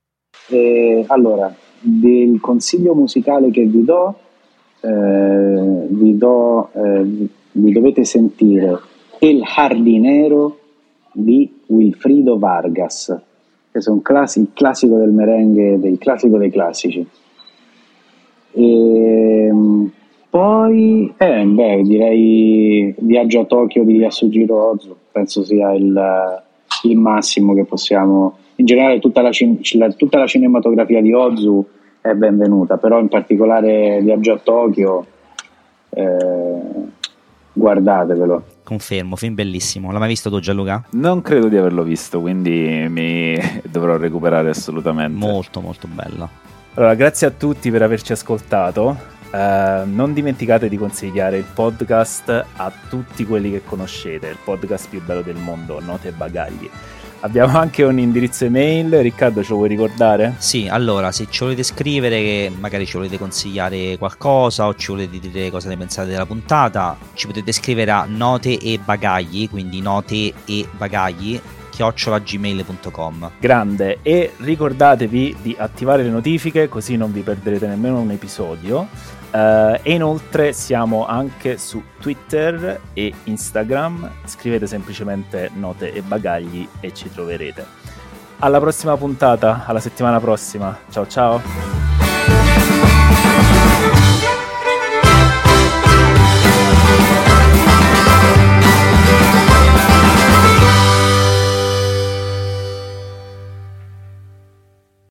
[0.50, 4.16] Eh, allora, del consiglio musicale che vi do,
[4.82, 8.80] eh, vi, do eh, vi dovete sentire
[9.20, 10.60] El Jardinero
[11.12, 13.18] di Wilfrido Vargas,
[13.72, 17.06] che è un classi- il classico del merengue, del classico dei classici.
[18.52, 19.52] E,
[20.30, 26.44] poi, eh, beh, direi Viaggio a Tokyo di Yasujiro Ozu, penso sia il,
[26.84, 28.38] il massimo che possiamo.
[28.58, 31.66] In generale, tutta la, cin- la- tutta la cinematografia di Ozu
[32.01, 35.06] è benvenuta, però in particolare Viaggio a Tokyo,
[35.89, 36.60] eh,
[37.53, 38.43] guardatevelo.
[38.64, 39.89] Confermo, film bellissimo.
[39.91, 40.84] L'hai mai visto tu Gianluca?
[40.91, 43.36] Non credo di averlo visto, quindi mi
[43.70, 45.18] dovrò recuperare assolutamente.
[45.18, 46.30] Molto molto bello.
[46.76, 49.14] Allora, grazie a tutti per averci ascoltato.
[49.34, 55.01] Eh, non dimenticate di consigliare il podcast a tutti quelli che conoscete, il podcast più
[55.03, 56.70] bello del mondo, Note e Bagagli.
[57.26, 60.36] Abbiamo anche un indirizzo email, Riccardo ce lo vuoi ricordare?
[60.38, 65.49] Sì, allora, se ci volete scrivere, magari ci volete consigliare qualcosa o ci volete dire
[65.49, 70.67] cosa ne pensate della puntata, ci potete scrivere a note e bagagli, quindi note e
[70.78, 73.32] bagagli, chiocciolagmail.com.
[73.39, 78.88] Grande e ricordatevi di attivare le notifiche così non vi perderete nemmeno un episodio.
[79.36, 84.10] Eh, e inoltre siamo anche su Twitter e Instagram.
[84.24, 87.66] Scrivete semplicemente note e bagagli e ci troverete.
[88.40, 90.78] Alla prossima puntata, alla settimana prossima.
[90.90, 92.05] Ciao ciao.